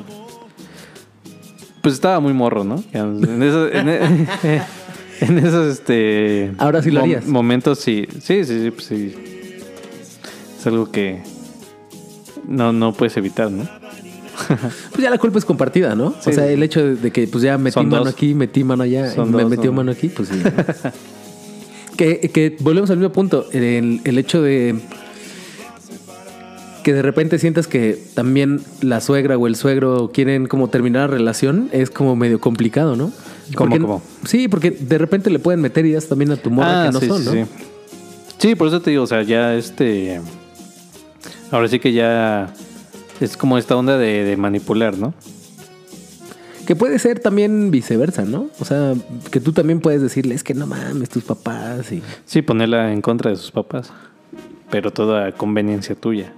Pues 1.82 1.96
estaba 1.96 2.20
muy 2.20 2.34
morro, 2.34 2.64
¿no? 2.64 2.82
En, 2.94 3.44
eso- 3.44 3.68
en, 3.72 3.90
en 5.20 5.38
esos, 5.40 5.68
este... 5.74 6.54
Ahora 6.58 6.82
sí 6.82 6.92
lo 6.92 7.02
harías. 7.02 7.26
Momentos, 7.26 7.80
sí. 7.80 8.08
Sí, 8.22 8.46
sí, 8.46 8.62
sí, 8.64 8.72
pues 8.72 8.86
sí. 8.86 9.14
Es 10.60 10.68
algo 10.68 10.90
que 10.92 11.22
no, 12.48 12.72
no 12.72 12.94
puedes 12.94 13.18
evitar, 13.18 13.52
¿no? 13.52 13.68
Pues 14.92 15.02
ya 15.02 15.10
la 15.10 15.18
culpa 15.18 15.38
es 15.40 15.46
compartida, 15.46 15.96
¿no? 15.96 16.16
Sí. 16.22 16.30
o 16.32 16.34
sea, 16.34 16.48
el 16.48 16.64
hecho 16.64 16.96
de, 16.96 17.12
que 17.12 17.28
pues 17.28 17.44
ya 17.44 17.58
metí 17.58 17.74
Son 17.74 17.88
mano 17.90 18.06
dos. 18.06 18.14
aquí, 18.14 18.34
metí 18.34 18.64
mano 18.64 18.84
allá, 18.84 19.12
Son 19.12 19.32
me 19.32 19.42
dos, 19.44 19.50
metió 19.52 19.72
mano 19.74 19.92
aquí, 19.92 20.08
pues 20.10 20.30
sí. 20.30 20.42
que, 21.98 22.20
que 22.20 22.56
volvemos 22.60 22.90
al 22.90 22.98
mismo 22.98 23.12
punto. 23.12 23.48
El, 23.52 24.02
el 24.04 24.18
hecho 24.18 24.42
de 24.42 24.76
que 26.84 26.94
de 26.94 27.02
repente 27.02 27.40
sientas 27.40 27.68
que 27.68 27.98
también 28.14 28.62
la 28.82 29.00
suegra 29.00 29.38
o 29.38 29.48
el 29.48 29.56
suegro 29.56 30.12
quieren 30.14 30.48
como 30.48 30.68
terminar 30.70 31.10
la 31.10 31.16
relación 31.16 31.70
es 31.72 31.90
como 31.90 32.16
medio 32.16 32.40
complicado, 32.42 32.96
¿no? 32.96 33.12
¿Cómo? 33.56 34.02
Sí, 34.26 34.48
porque 34.48 34.72
de 34.72 34.98
repente 34.98 35.30
le 35.30 35.40
pueden 35.40 35.62
meter 35.62 35.86
ideas 35.86 36.08
también 36.08 36.32
a 36.32 36.36
tu 36.36 36.52
morra 36.52 36.86
que 36.88 36.92
no 36.92 36.98
Ah, 36.98 37.02
sí, 37.02 37.08
son, 37.08 37.26
¿no? 37.26 37.32
sí. 37.32 37.46
Sí, 38.38 38.56
por 38.56 38.68
eso 38.68 38.82
te 38.82 38.90
digo, 38.92 39.04
o 39.04 39.08
sea, 39.08 39.24
ya 39.24 39.56
este... 39.56 40.20
Ahora 41.52 41.68
sí 41.70 41.80
que 41.80 41.94
ya 41.94 42.54
es 43.22 43.38
como 43.38 43.58
esta 43.58 43.76
onda 43.78 43.98
de, 43.98 44.26
de 44.26 44.36
manipular, 44.38 44.98
¿no? 44.98 45.14
Que 46.66 46.76
puede 46.76 46.98
ser 47.00 47.20
también 47.20 47.72
viceversa, 47.72 48.24
¿no? 48.26 48.48
O 48.60 48.66
sea, 48.66 48.94
que 49.32 49.40
tú 49.40 49.52
también 49.52 49.80
puedes 49.82 50.02
decirle, 50.02 50.34
es 50.36 50.44
que 50.44 50.54
no 50.54 50.66
mames, 50.68 51.10
tus 51.10 51.24
papás 51.24 51.92
y... 51.92 52.02
Sí, 52.26 52.42
ponerla 52.42 52.94
en 52.94 53.02
contra 53.02 53.32
de 53.32 53.38
sus 53.38 53.52
papás. 53.52 53.92
Pero 54.70 54.92
toda 54.92 55.32
conveniencia 55.34 55.94
tuya. 55.96 56.32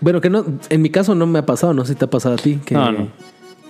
Bueno, 0.00 0.20
que 0.20 0.28
no, 0.30 0.44
en 0.68 0.82
mi 0.82 0.90
caso 0.90 1.14
no 1.14 1.26
me 1.26 1.38
ha 1.38 1.46
pasado, 1.46 1.72
no 1.74 1.84
sé 1.84 1.92
si 1.92 1.98
te 1.98 2.04
ha 2.04 2.10
pasado 2.10 2.34
a 2.34 2.38
ti, 2.38 2.58
que, 2.64 2.74
No, 2.74 2.90
no. 2.92 3.08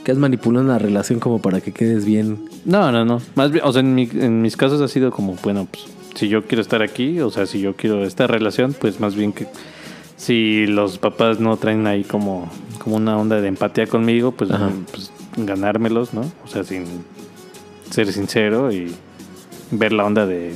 que 0.05 0.12
has 0.12 0.18
manipulado 0.18 0.64
una 0.64 0.79
relación 0.79 1.20
como 1.20 1.40
para 1.40 1.61
que 1.61 1.73
quedes 1.73 2.05
bien. 2.05 2.49
No, 2.64 2.90
no, 2.90 3.05
no. 3.05 3.20
Más 3.35 3.51
bien, 3.53 3.64
o 3.64 3.73
sea, 3.73 3.81
en, 3.81 3.94
mi- 3.94 4.11
en 4.12 4.42
mis 4.42 4.57
casos 4.57 4.81
ha 4.81 4.88
sido 4.88 5.11
como, 5.11 5.37
bueno, 5.42 5.68
pues 5.70 5.85
si 6.14 6.29
yo 6.29 6.44
quiero 6.47 6.62
estar 6.62 6.83
aquí, 6.83 7.20
o 7.20 7.31
sea, 7.31 7.47
si 7.47 7.61
yo 7.61 7.75
quiero 7.77 8.05
esta 8.05 8.27
relación, 8.27 8.73
pues 8.79 9.01
más 9.01 9.14
bien 9.14 9.33
que 9.33 9.47
si 10.16 10.66
los 10.66 10.99
papás 10.99 11.40
no 11.40 11.57
traen 11.57 11.87
ahí 11.87 12.05
como, 12.05 12.51
como 12.83 12.97
una 12.97 13.16
onda 13.18 13.40
de 13.40 13.49
empatía 13.49 13.87
conmigo, 13.87 14.33
pues, 14.33 14.51
pues 14.90 15.11
ganármelos, 15.37 16.14
¿no? 16.14 16.23
O 16.44 16.49
sea, 16.49 16.64
sin 16.64 16.85
ser 17.90 18.12
sincero 18.12 18.73
y 18.73 18.94
ver 19.70 19.92
la 19.92 20.05
onda 20.05 20.27
de, 20.27 20.53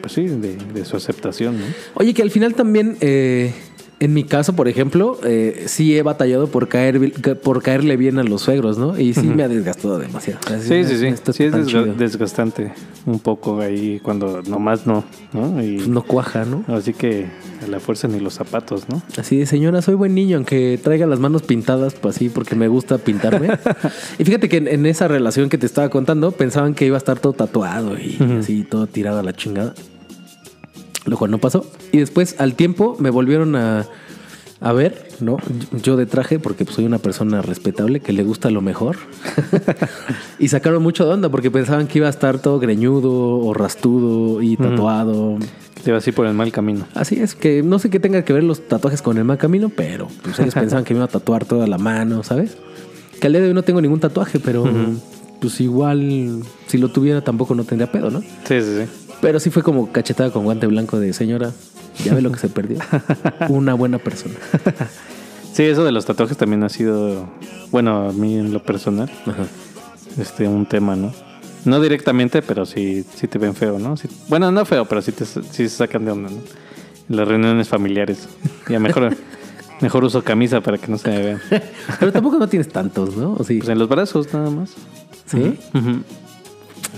pues 0.00 0.12
sí, 0.12 0.26
de, 0.26 0.56
de 0.56 0.84
su 0.84 0.96
aceptación, 0.96 1.58
¿no? 1.58 1.66
Oye, 1.94 2.14
que 2.14 2.22
al 2.22 2.30
final 2.30 2.54
también, 2.54 2.96
eh, 3.00 3.52
en 4.00 4.14
mi 4.14 4.22
caso, 4.24 4.54
por 4.54 4.68
ejemplo, 4.68 5.18
eh, 5.24 5.64
sí 5.66 5.96
he 5.96 6.02
batallado 6.02 6.46
por 6.48 6.68
caer 6.68 7.12
por 7.42 7.62
caerle 7.62 7.96
bien 7.96 8.18
a 8.18 8.22
los 8.22 8.42
suegros, 8.42 8.78
¿no? 8.78 8.98
Y 8.98 9.14
sí 9.14 9.26
me 9.26 9.42
ha 9.42 9.48
desgastado 9.48 9.98
demasiado. 9.98 10.40
Sí, 10.60 10.84
sí, 10.84 10.96
sí. 10.98 11.14
Sí, 11.32 11.44
es 11.44 11.52
desga- 11.52 11.66
chido. 11.66 11.84
desgastante 11.94 12.72
un 13.06 13.18
poco 13.18 13.60
ahí 13.60 14.00
cuando 14.02 14.42
nomás 14.42 14.86
no, 14.86 15.04
¿no? 15.32 15.62
Y 15.62 15.76
Pues 15.76 15.88
no 15.88 16.02
cuaja, 16.02 16.44
¿no? 16.44 16.64
así 16.68 16.92
que 16.92 17.26
a 17.64 17.66
la 17.66 17.80
fuerza 17.80 18.06
ni 18.08 18.20
los 18.20 18.34
zapatos, 18.34 18.88
¿no? 18.88 19.02
Así 19.16 19.36
de, 19.38 19.46
señora, 19.46 19.82
soy 19.82 19.94
buen 19.94 20.14
niño, 20.14 20.36
aunque 20.36 20.78
traiga 20.82 21.06
las 21.06 21.18
manos 21.18 21.42
pintadas, 21.42 21.94
pues 21.94 22.16
así, 22.16 22.28
porque 22.28 22.54
me 22.54 22.68
gusta 22.68 22.98
pintarme. 22.98 23.48
y 24.18 24.24
fíjate 24.24 24.48
que 24.48 24.58
en, 24.58 24.68
en 24.68 24.86
esa 24.86 25.08
relación 25.08 25.48
que 25.48 25.58
te 25.58 25.66
estaba 25.66 25.88
contando, 25.88 26.30
pensaban 26.30 26.74
que 26.74 26.86
iba 26.86 26.96
a 26.96 26.98
estar 26.98 27.18
todo 27.18 27.32
tatuado 27.32 27.98
y 27.98 28.16
así, 28.38 28.62
todo 28.62 28.86
tirado 28.86 29.18
a 29.18 29.22
la 29.24 29.32
chingada. 29.34 29.74
Lo 31.08 31.16
cual 31.16 31.30
no 31.30 31.38
pasó. 31.38 31.66
Y 31.92 31.98
después, 31.98 32.36
al 32.38 32.54
tiempo, 32.54 32.96
me 32.98 33.10
volvieron 33.10 33.56
a, 33.56 33.86
a 34.60 34.72
ver, 34.72 35.08
¿no? 35.20 35.36
Yo 35.82 35.96
de 35.96 36.06
traje, 36.06 36.38
porque 36.38 36.64
pues, 36.64 36.76
soy 36.76 36.84
una 36.84 36.98
persona 36.98 37.42
respetable 37.42 38.00
que 38.00 38.12
le 38.12 38.24
gusta 38.24 38.50
lo 38.50 38.60
mejor. 38.60 38.96
y 40.38 40.48
sacaron 40.48 40.82
mucho 40.82 41.06
de 41.06 41.12
onda, 41.12 41.28
porque 41.28 41.50
pensaban 41.50 41.86
que 41.86 41.98
iba 41.98 42.08
a 42.08 42.10
estar 42.10 42.40
todo 42.40 42.58
greñudo 42.58 43.38
o 43.38 43.54
rastudo 43.54 44.42
y 44.42 44.56
tatuado. 44.56 45.38
Te 45.84 45.92
vas 45.92 46.02
así 46.02 46.12
por 46.12 46.26
el 46.26 46.34
mal 46.34 46.50
camino. 46.50 46.86
Así 46.94 47.20
es, 47.20 47.34
que 47.34 47.62
no 47.62 47.78
sé 47.78 47.88
qué 47.88 48.00
tenga 48.00 48.22
que 48.22 48.32
ver 48.32 48.42
los 48.42 48.66
tatuajes 48.66 49.00
con 49.00 49.16
el 49.16 49.24
mal 49.24 49.38
camino, 49.38 49.70
pero 49.74 50.08
pues 50.22 50.38
ellos 50.40 50.54
pensaban 50.54 50.84
que 50.84 50.92
me 50.92 50.98
iba 50.98 51.04
a 51.04 51.08
tatuar 51.08 51.44
toda 51.44 51.66
la 51.66 51.78
mano, 51.78 52.22
¿sabes? 52.24 52.56
Que 53.20 53.28
al 53.28 53.32
día 53.32 53.42
de 53.42 53.48
hoy 53.48 53.54
no 53.54 53.62
tengo 53.62 53.80
ningún 53.80 54.00
tatuaje, 54.00 54.40
pero 54.40 54.64
pues 55.40 55.60
igual 55.60 56.42
si 56.66 56.78
lo 56.78 56.88
tuviera 56.88 57.20
tampoco 57.20 57.54
no 57.54 57.64
tendría 57.64 57.90
pedo, 57.90 58.10
¿no? 58.10 58.20
Sí, 58.20 58.60
sí, 58.60 58.82
sí. 58.82 59.07
Pero 59.20 59.40
sí 59.40 59.50
fue 59.50 59.62
como 59.62 59.90
cachetada 59.90 60.30
con 60.30 60.44
guante 60.44 60.66
blanco 60.66 60.98
de 61.00 61.12
señora, 61.12 61.52
ya 62.04 62.14
ve 62.14 62.22
lo 62.22 62.30
que 62.30 62.38
se 62.38 62.48
perdió. 62.48 62.78
Una 63.48 63.74
buena 63.74 63.98
persona. 63.98 64.34
Sí, 65.52 65.64
eso 65.64 65.84
de 65.84 65.90
los 65.92 66.06
tatuajes 66.06 66.36
también 66.36 66.62
ha 66.62 66.68
sido, 66.68 67.28
bueno, 67.72 68.08
a 68.08 68.12
mí 68.12 68.36
en 68.38 68.52
lo 68.52 68.62
personal, 68.62 69.10
Ajá. 69.26 69.44
este, 70.20 70.46
un 70.46 70.66
tema, 70.66 70.94
¿no? 70.94 71.12
No 71.64 71.80
directamente, 71.80 72.42
pero 72.42 72.64
sí, 72.64 73.04
sí 73.16 73.26
te 73.26 73.38
ven 73.38 73.54
feo, 73.56 73.78
¿no? 73.80 73.96
Sí- 73.96 74.08
bueno, 74.28 74.52
no 74.52 74.64
feo, 74.64 74.84
pero 74.84 75.02
sí 75.02 75.10
te 75.10 75.24
sí 75.26 75.40
se 75.50 75.68
sacan 75.68 76.04
de 76.04 76.12
onda, 76.12 76.30
¿no? 76.30 76.36
En 77.10 77.16
las 77.16 77.26
reuniones 77.26 77.68
familiares. 77.68 78.28
Ya 78.68 78.78
mejor, 78.78 79.16
mejor 79.80 80.04
uso 80.04 80.22
camisa 80.22 80.60
para 80.60 80.78
que 80.78 80.86
no 80.86 80.96
se 80.98 81.08
me 81.10 81.18
vean. 81.22 81.40
Pero 81.98 82.12
tampoco 82.12 82.38
no 82.38 82.46
tienes 82.48 82.68
tantos, 82.68 83.16
¿no? 83.16 83.32
¿O 83.32 83.42
sí? 83.44 83.58
Pues 83.58 83.68
en 83.70 83.78
los 83.80 83.88
brazos 83.88 84.32
nada 84.32 84.50
más. 84.50 84.70
¿Sí? 85.26 85.58
Ujú. 85.74 86.02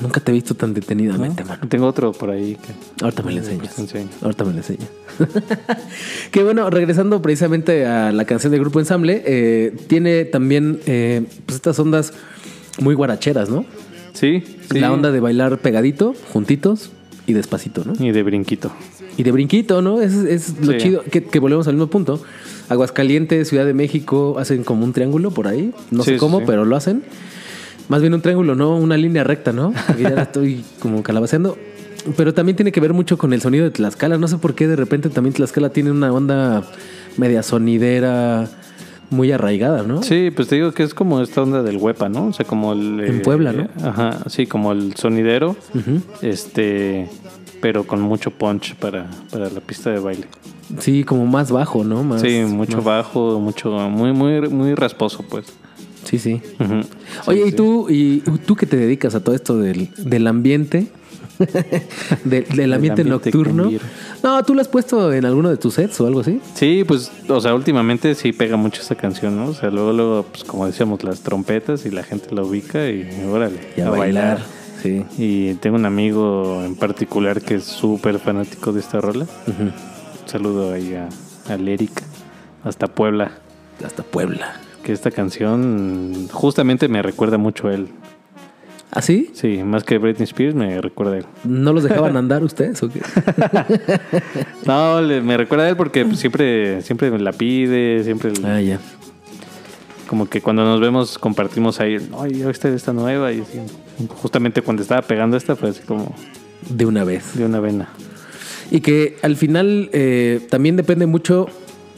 Nunca 0.02 0.20
te 0.20 0.30
he 0.30 0.34
visto 0.34 0.54
tan 0.54 0.72
detenidamente, 0.72 1.44
mano. 1.44 1.66
Tengo 1.68 1.86
otro 1.86 2.12
por 2.12 2.30
ahí 2.30 2.54
que 2.56 3.04
Ahorita 3.04 3.22
me 3.22 3.32
lo 3.32 3.38
enseñas. 3.38 3.78
enseño. 3.78 4.08
Ahorita 4.22 4.44
me 4.44 4.52
lo 4.52 4.58
enseñas. 4.58 4.88
que 6.30 6.42
bueno, 6.42 6.70
regresando 6.70 7.20
precisamente 7.22 7.86
a 7.86 8.12
la 8.12 8.24
canción 8.24 8.50
del 8.52 8.60
grupo 8.60 8.78
Ensamble, 8.80 9.22
eh, 9.26 9.76
tiene 9.88 10.24
también 10.24 10.80
eh, 10.86 11.22
pues 11.46 11.56
estas 11.56 11.78
ondas 11.78 12.12
muy 12.80 12.94
guaracheras, 12.94 13.50
¿no? 13.50 13.64
Sí, 14.12 14.42
sí. 14.70 14.80
La 14.80 14.92
onda 14.92 15.10
de 15.10 15.20
bailar 15.20 15.58
pegadito, 15.58 16.14
juntitos 16.32 16.90
y 17.26 17.32
despacito, 17.32 17.84
¿no? 17.84 17.92
Y 18.04 18.12
de 18.12 18.22
brinquito. 18.22 18.70
Y 19.16 19.22
de 19.22 19.32
brinquito, 19.32 19.82
¿no? 19.82 20.00
Es, 20.00 20.14
es 20.14 20.58
lo 20.64 20.72
Sí. 20.72 20.78
chido, 20.78 21.02
que, 21.04 21.22
que 21.24 21.38
volvemos 21.40 21.66
al 21.68 21.74
mismo 21.74 21.88
punto. 21.88 22.22
Aguascalientes, 22.68 23.48
Ciudad 23.48 23.66
de 23.66 23.74
México, 23.74 24.36
hacen 24.38 24.64
como 24.64 24.84
un 24.84 24.92
triángulo 24.92 25.30
por 25.30 25.46
ahí. 25.48 25.72
No 25.90 26.04
Sí, 26.04 26.12
sé 26.12 26.16
cómo, 26.16 26.44
pero 26.46 26.64
lo 26.64 26.76
hacen. 26.76 27.02
Más 27.90 28.00
bien 28.00 28.14
un 28.14 28.22
triángulo, 28.22 28.54
no 28.54 28.76
una 28.76 28.96
línea 28.96 29.24
recta, 29.24 29.52
¿no? 29.52 29.74
Porque 29.86 30.04
ya 30.04 30.10
la 30.10 30.22
estoy 30.22 30.64
como 30.80 31.02
calabaceando. 31.02 31.58
Pero 32.16 32.32
también 32.32 32.56
tiene 32.56 32.72
que 32.72 32.80
ver 32.80 32.94
mucho 32.94 33.18
con 33.18 33.34
el 33.34 33.42
sonido 33.42 33.64
de 33.64 33.70
Tlaxcala. 33.72 34.16
No 34.16 34.26
sé 34.28 34.38
por 34.38 34.54
qué 34.54 34.66
de 34.66 34.76
repente 34.76 35.10
también 35.10 35.34
Tlaxcala 35.34 35.68
tiene 35.68 35.90
una 35.90 36.10
onda 36.12 36.62
media 37.18 37.42
sonidera 37.42 38.48
muy 39.10 39.32
arraigada, 39.32 39.82
¿no? 39.82 40.02
Sí, 40.04 40.30
pues 40.34 40.46
te 40.48 40.54
digo 40.54 40.70
que 40.72 40.84
es 40.84 40.94
como 40.94 41.20
esta 41.20 41.42
onda 41.42 41.62
del 41.64 41.76
huepa, 41.78 42.08
¿no? 42.08 42.28
O 42.28 42.32
sea, 42.32 42.46
como 42.46 42.72
el... 42.72 43.00
En 43.00 43.22
Puebla, 43.22 43.52
¿no? 43.52 43.68
Ajá, 43.84 44.18
sí, 44.28 44.46
como 44.46 44.70
el 44.72 44.94
sonidero, 44.94 45.56
este, 46.22 47.08
pero 47.60 47.84
con 47.84 48.00
mucho 48.00 48.30
punch 48.30 48.76
para, 48.76 49.06
para 49.30 49.50
la 49.50 49.60
pista 49.60 49.90
de 49.90 49.98
baile. 49.98 50.26
Sí, 50.78 51.02
como 51.04 51.26
más 51.26 51.50
bajo, 51.50 51.82
¿no? 51.82 52.04
Más, 52.04 52.20
sí, 52.20 52.42
mucho 52.46 52.76
más- 52.78 52.84
bajo, 52.86 53.40
mucho, 53.40 53.70
muy, 53.90 54.12
muy, 54.12 54.40
muy 54.48 54.74
rasposo, 54.74 55.24
pues. 55.28 55.46
Sí, 56.10 56.18
sí. 56.18 56.42
Oye, 57.26 57.42
Sí, 57.42 57.48
¿y 57.48 57.50
sí. 57.50 57.56
tú, 57.56 57.86
y 57.88 58.20
tú 58.46 58.56
que 58.56 58.66
te 58.66 58.76
dedicas 58.76 59.14
a 59.14 59.22
todo 59.22 59.34
esto 59.34 59.56
del, 59.58 59.88
del 59.96 60.26
ambiente, 60.26 60.88
De- 62.24 62.42
del 62.42 62.72
ambiente, 62.72 63.02
ambiente 63.02 63.04
nocturno. 63.04 63.70
No, 64.22 64.44
¿tú 64.44 64.54
lo 64.54 64.60
has 64.60 64.68
puesto 64.68 65.12
en 65.12 65.24
alguno 65.24 65.48
de 65.48 65.56
tus 65.56 65.74
sets 65.74 65.98
o 66.00 66.06
algo 66.06 66.20
así? 66.20 66.40
Sí, 66.54 66.84
pues, 66.86 67.10
o 67.28 67.40
sea, 67.40 67.54
últimamente 67.54 68.14
sí 68.14 68.32
pega 68.32 68.56
mucho 68.56 68.82
esa 68.82 68.94
canción, 68.94 69.36
¿no? 69.36 69.46
O 69.46 69.54
sea, 69.54 69.70
luego, 69.70 69.92
luego, 69.92 70.26
pues 70.30 70.44
como 70.44 70.66
decíamos, 70.66 71.02
las 71.04 71.20
trompetas 71.20 71.86
y 71.86 71.90
la 71.90 72.02
gente 72.02 72.34
la 72.34 72.42
ubica 72.42 72.88
y 72.90 73.08
órale, 73.30 73.58
Y 73.76 73.80
a, 73.80 73.90
bailar. 73.90 74.42
Sí. 74.82 75.04
Y 75.18 75.54
tengo 75.54 75.76
un 75.76 75.86
amigo 75.86 76.62
en 76.64 76.74
particular 76.74 77.40
que 77.40 77.54
es 77.56 77.64
súper 77.64 78.18
fanático 78.18 78.72
de 78.72 78.80
esta 78.80 79.00
rola. 79.00 79.26
Un 79.46 79.72
saludo 80.26 80.72
ahí 80.72 80.94
a, 80.94 81.08
a 81.52 81.56
Lérica, 81.56 82.02
hasta 82.64 82.86
Puebla. 82.88 83.32
Hasta 83.84 84.02
Puebla. 84.02 84.60
Que 84.84 84.92
esta 84.92 85.10
canción 85.10 86.28
justamente 86.32 86.88
me 86.88 87.02
recuerda 87.02 87.38
mucho 87.38 87.68
a 87.68 87.74
él. 87.74 87.88
¿Ah, 88.92 89.02
sí? 89.02 89.30
Sí, 89.34 89.62
más 89.62 89.84
que 89.84 89.98
Britney 89.98 90.24
Spears 90.24 90.54
me 90.54 90.80
recuerda 90.80 91.12
a 91.12 91.18
él. 91.18 91.26
¿No 91.44 91.72
los 91.72 91.84
dejaban 91.84 92.16
andar 92.16 92.42
ustedes 92.42 92.82
o 92.82 92.88
qué? 92.88 93.00
No, 94.66 95.00
me 95.02 95.36
recuerda 95.36 95.64
a 95.64 95.68
él 95.68 95.76
porque 95.76 96.04
pues, 96.04 96.18
siempre, 96.18 96.82
siempre 96.82 97.10
me 97.10 97.18
la 97.18 97.32
pide, 97.32 98.02
siempre 98.04 98.32
ah, 98.44 98.60
ya. 98.60 98.78
como 100.08 100.28
que 100.28 100.40
cuando 100.40 100.64
nos 100.64 100.80
vemos 100.80 101.18
compartimos 101.18 101.78
ahí, 101.80 101.98
ay, 102.18 102.34
ya 102.38 102.48
viste 102.48 102.72
esta 102.74 102.92
nueva 102.92 103.32
y 103.32 103.40
así. 103.40 103.58
justamente 104.16 104.60
cuando 104.62 104.82
estaba 104.82 105.02
pegando 105.02 105.36
esta 105.36 105.56
fue 105.56 105.70
así 105.70 105.82
como 105.82 106.14
De 106.68 106.84
una 106.84 107.04
vez. 107.04 107.36
de 107.36 107.44
una 107.44 107.60
vena. 107.60 107.88
Y 108.72 108.80
que 108.80 109.16
al 109.22 109.36
final 109.36 109.88
eh, 109.92 110.46
también 110.50 110.76
depende 110.76 111.06
mucho, 111.06 111.46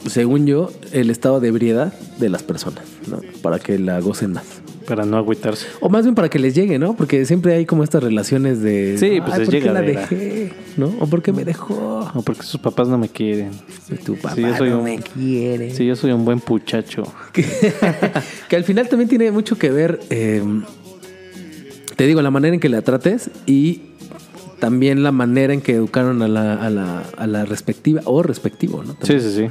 según 0.09 0.47
yo, 0.47 0.71
el 0.93 1.11
estado 1.11 1.41
de 1.41 1.49
ebriedad 1.49 1.93
de 2.19 2.29
las 2.29 2.43
personas, 2.43 2.85
¿no? 3.09 3.21
Para 3.43 3.59
que 3.59 3.79
la 3.79 4.01
gocen 4.01 4.33
más. 4.33 4.45
Para 4.87 5.05
no 5.05 5.17
agüitarse. 5.17 5.67
O 5.81 5.89
más 5.89 6.03
bien 6.03 6.17
para 6.17 6.29
que 6.29 6.41
les 6.41 6.57
llegue, 6.57 6.77
¿no? 6.79 6.97
Porque 6.97 7.25
siempre 7.25 7.55
hay 7.55 7.67
como 7.67 7.85
estas 7.85 8.03
relaciones 8.03 8.61
de... 8.63 8.97
Sí, 8.99 9.21
pues 9.21 9.35
"Ay, 9.35 9.39
les 9.39 9.49
¿por 9.49 9.55
qué 9.55 9.61
llega 9.61 9.73
la 9.73 9.81
de 9.81 9.93
la- 9.95 10.01
dejé? 10.01 10.53
¿No? 10.77 10.93
¿O 10.99 11.07
por 11.07 11.23
qué 11.23 11.33
me 11.33 11.45
dejó? 11.45 12.11
No, 12.15 12.23
porque 12.23 12.43
sus 12.43 12.61
papás 12.61 12.89
no 12.89 12.99
me 12.99 13.09
quieren. 13.09 13.51
Y 13.91 13.95
tu 13.95 14.17
papá 14.17 14.35
Sí, 14.35 14.43
yo 14.43 14.57
soy 14.57 14.71
no 14.71 14.79
un- 14.79 14.85
me 14.85 14.99
quiere. 14.99 15.73
Sí, 15.73 15.87
yo 15.87 15.95
soy 15.95 16.11
un 16.11 16.25
buen 16.25 16.41
puchacho. 16.41 17.05
que, 17.33 17.45
que 18.49 18.57
al 18.57 18.65
final 18.65 18.89
también 18.89 19.09
tiene 19.09 19.31
mucho 19.31 19.57
que 19.57 19.71
ver, 19.71 20.01
eh, 20.11 20.43
te 21.97 22.07
digo, 22.07 22.21
la 22.23 22.31
manera 22.33 22.55
en 22.55 22.61
que 22.61 22.69
la 22.69 22.83
trates 22.83 23.31
y 23.47 23.83
también 24.59 25.03
la 25.05 25.13
manera 25.13 25.53
en 25.55 25.61
que 25.61 25.73
educaron 25.75 26.23
a 26.23 26.29
la, 26.29 26.55
a 26.55 26.71
la, 26.71 27.03
a 27.17 27.27
la 27.29 27.45
respectiva 27.45 28.03
o 28.05 28.23
respectivo, 28.23 28.83
¿no? 28.83 28.97
Sí, 29.03 29.21
sí, 29.21 29.31
sí. 29.33 29.47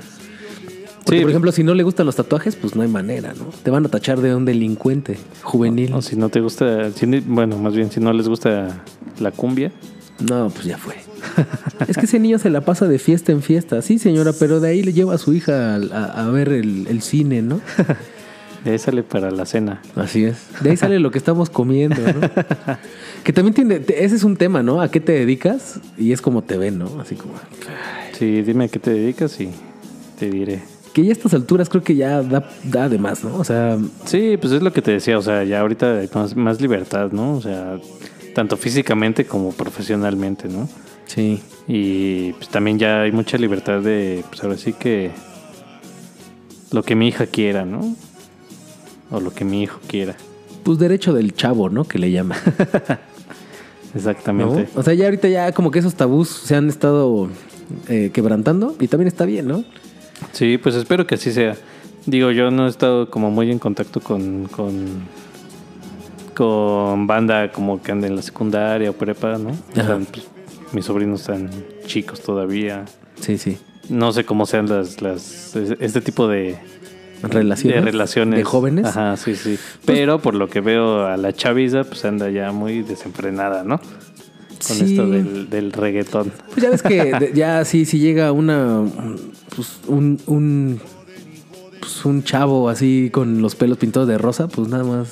Porque, 1.05 1.17
Sí, 1.17 1.21
por 1.21 1.29
ejemplo, 1.31 1.51
si 1.51 1.63
no 1.63 1.73
le 1.73 1.83
gustan 1.83 2.05
los 2.05 2.15
tatuajes, 2.15 2.55
pues 2.55 2.75
no 2.75 2.83
hay 2.83 2.87
manera, 2.87 3.33
¿no? 3.33 3.45
Te 3.63 3.71
van 3.71 3.85
a 3.85 3.89
tachar 3.89 4.21
de 4.21 4.35
un 4.35 4.45
delincuente 4.45 5.17
juvenil. 5.41 5.93
o 5.93 6.01
si 6.01 6.15
no 6.15 6.29
te 6.29 6.39
gusta, 6.41 6.91
si 6.91 7.05
bueno, 7.21 7.57
más 7.57 7.73
bien 7.75 7.91
si 7.91 7.99
no 7.99 8.13
les 8.13 8.27
gusta 8.27 8.83
la 9.19 9.31
cumbia, 9.31 9.71
No, 10.19 10.49
pues 10.51 10.65
ya 10.65 10.77
fue. 10.77 10.95
es 11.87 11.97
que 11.97 12.05
ese 12.05 12.19
niño 12.19 12.37
se 12.39 12.49
la 12.51 12.61
pasa 12.61 12.87
de 12.87 12.99
fiesta 12.99 13.31
en 13.31 13.41
fiesta. 13.41 13.81
Sí, 13.81 13.97
señora, 13.99 14.31
pero 14.39 14.59
de 14.59 14.69
ahí 14.69 14.83
le 14.83 14.93
lleva 14.93 15.15
a 15.15 15.17
su 15.17 15.33
hija 15.33 15.75
a, 15.75 15.79
a- 15.91 16.27
a 16.27 16.29
ver 16.29 16.49
el, 16.49 16.85
el 16.87 17.01
cine, 17.01 17.41
¿no? 17.41 17.61
de 18.63 18.71
ahí 18.71 18.77
sale 18.79 19.01
para 19.01 19.31
la 19.31 19.45
cena. 19.47 19.81
Así 19.95 20.25
es. 20.25 20.37
De 20.61 20.69
ahí 20.69 20.77
sale 20.77 20.99
lo 20.99 21.09
que 21.09 21.17
estamos 21.17 21.49
comiendo, 21.49 21.95
¿no? 21.99 22.29
que 23.23 23.33
también 23.33 23.55
tiene, 23.55 23.81
ese 23.97 24.15
es 24.15 24.23
un 24.23 24.37
tema, 24.37 24.61
¿no? 24.61 24.81
¿A 24.81 24.91
qué 24.91 24.99
te 24.99 25.13
dedicas? 25.13 25.79
Y 25.97 26.11
es 26.11 26.21
como 26.21 26.43
te 26.43 26.57
ven, 26.57 26.77
¿no? 26.77 26.99
Así 27.01 27.15
como... 27.15 27.33
Sí, 28.19 28.43
dime 28.43 28.65
a 28.65 28.67
qué 28.67 28.77
te 28.77 28.91
dedicas 28.91 29.39
y 29.41 29.49
te 30.19 30.29
diré. 30.29 30.61
Que 30.93 31.03
ya 31.03 31.09
a 31.09 31.13
estas 31.13 31.33
alturas 31.33 31.69
creo 31.69 31.83
que 31.83 31.95
ya 31.95 32.21
da, 32.21 32.49
da 32.63 32.89
de 32.89 32.97
más, 32.97 33.23
¿no? 33.23 33.35
O 33.37 33.43
sea, 33.43 33.77
Sí, 34.05 34.37
pues 34.37 34.53
es 34.53 34.61
lo 34.61 34.73
que 34.73 34.81
te 34.81 34.91
decía, 34.91 35.17
o 35.17 35.21
sea, 35.21 35.43
ya 35.43 35.61
ahorita 35.61 35.99
hay 35.99 36.09
más, 36.13 36.35
más 36.35 36.59
libertad, 36.61 37.11
¿no? 37.11 37.35
O 37.37 37.41
sea, 37.41 37.79
tanto 38.35 38.57
físicamente 38.57 39.25
como 39.25 39.51
profesionalmente, 39.51 40.47
¿no? 40.47 40.67
sí. 41.05 41.41
Y 41.67 42.33
pues 42.33 42.49
también 42.49 42.79
ya 42.79 43.01
hay 43.01 43.11
mucha 43.11 43.37
libertad 43.37 43.81
de, 43.81 44.23
pues 44.29 44.43
ahora 44.43 44.57
sí 44.57 44.73
que 44.73 45.11
lo 46.71 46.83
que 46.83 46.95
mi 46.95 47.07
hija 47.07 47.27
quiera, 47.27 47.65
¿no? 47.65 47.95
O 49.09 49.19
lo 49.19 49.33
que 49.33 49.45
mi 49.45 49.63
hijo 49.63 49.79
quiera. 49.87 50.15
Pues 50.63 50.79
derecho 50.79 51.13
del 51.13 51.33
chavo, 51.33 51.69
¿no? 51.69 51.83
Que 51.85 51.99
le 51.99 52.11
llaman. 52.11 52.37
¿no? 53.93 53.95
Exactamente. 53.95 54.69
O 54.75 54.83
sea, 54.83 54.93
ya 54.93 55.05
ahorita 55.05 55.27
ya 55.27 55.51
como 55.51 55.71
que 55.71 55.79
esos 55.79 55.95
tabús 55.95 56.29
se 56.29 56.55
han 56.55 56.69
estado 56.69 57.29
eh, 57.87 58.11
quebrantando 58.13 58.75
y 58.79 58.87
también 58.87 59.07
está 59.07 59.25
bien, 59.25 59.47
¿no? 59.47 59.63
Sí, 60.31 60.57
pues 60.57 60.75
espero 60.75 61.05
que 61.07 61.15
así 61.15 61.31
sea. 61.31 61.55
Digo, 62.05 62.31
yo 62.31 62.49
no 62.51 62.65
he 62.65 62.69
estado 62.69 63.09
como 63.09 63.29
muy 63.29 63.51
en 63.51 63.59
contacto 63.59 63.99
con, 63.99 64.45
con, 64.45 65.03
con 66.33 67.07
banda 67.07 67.51
como 67.51 67.81
que 67.81 67.91
anda 67.91 68.07
en 68.07 68.15
la 68.15 68.21
secundaria 68.21 68.89
o 68.89 68.93
prepa, 68.93 69.37
¿no? 69.37 69.51
Ajá. 69.79 69.99
pues, 70.11 70.27
mis 70.73 70.85
sobrinos 70.85 71.21
están 71.21 71.49
chicos 71.85 72.21
todavía. 72.21 72.85
Sí, 73.19 73.37
sí. 73.37 73.57
No 73.89 74.11
sé 74.13 74.25
cómo 74.25 74.45
sean 74.45 74.67
las, 74.69 75.01
las 75.01 75.55
este 75.55 76.01
tipo 76.01 76.27
de, 76.27 76.57
Relaciones. 77.23 77.75
de 77.85 77.91
relaciones. 77.91 78.37
De 78.39 78.43
jóvenes. 78.43 78.85
Ajá, 78.85 79.17
sí, 79.17 79.35
sí. 79.35 79.59
Pero 79.85 80.19
por 80.19 80.33
lo 80.33 80.47
que 80.49 80.61
veo 80.61 81.05
a 81.05 81.17
la 81.17 81.33
chaviza, 81.33 81.83
pues 81.83 82.03
anda 82.05 82.29
ya 82.29 82.51
muy 82.51 82.81
desenfrenada, 82.81 83.63
¿no? 83.63 83.79
Con 84.67 84.77
Sí. 84.77 84.83
esto 84.91 85.09
del, 85.09 85.49
del 85.49 85.71
reggaetón. 85.71 86.31
Pues 86.49 86.61
ya 86.61 86.69
ves 86.69 86.81
que 86.81 87.31
ya 87.33 87.65
sí, 87.65 87.85
si 87.85 87.99
llega 87.99 88.31
una 88.31 88.83
pues 89.55 89.79
un, 89.87 90.19
un 90.27 90.79
pues 91.79 92.05
un 92.05 92.23
chavo 92.23 92.69
así 92.69 93.09
con 93.11 93.41
los 93.41 93.55
pelos 93.55 93.77
pintados 93.77 94.07
de 94.07 94.17
rosa, 94.17 94.47
pues 94.47 94.67
nada 94.67 94.83
más 94.83 95.07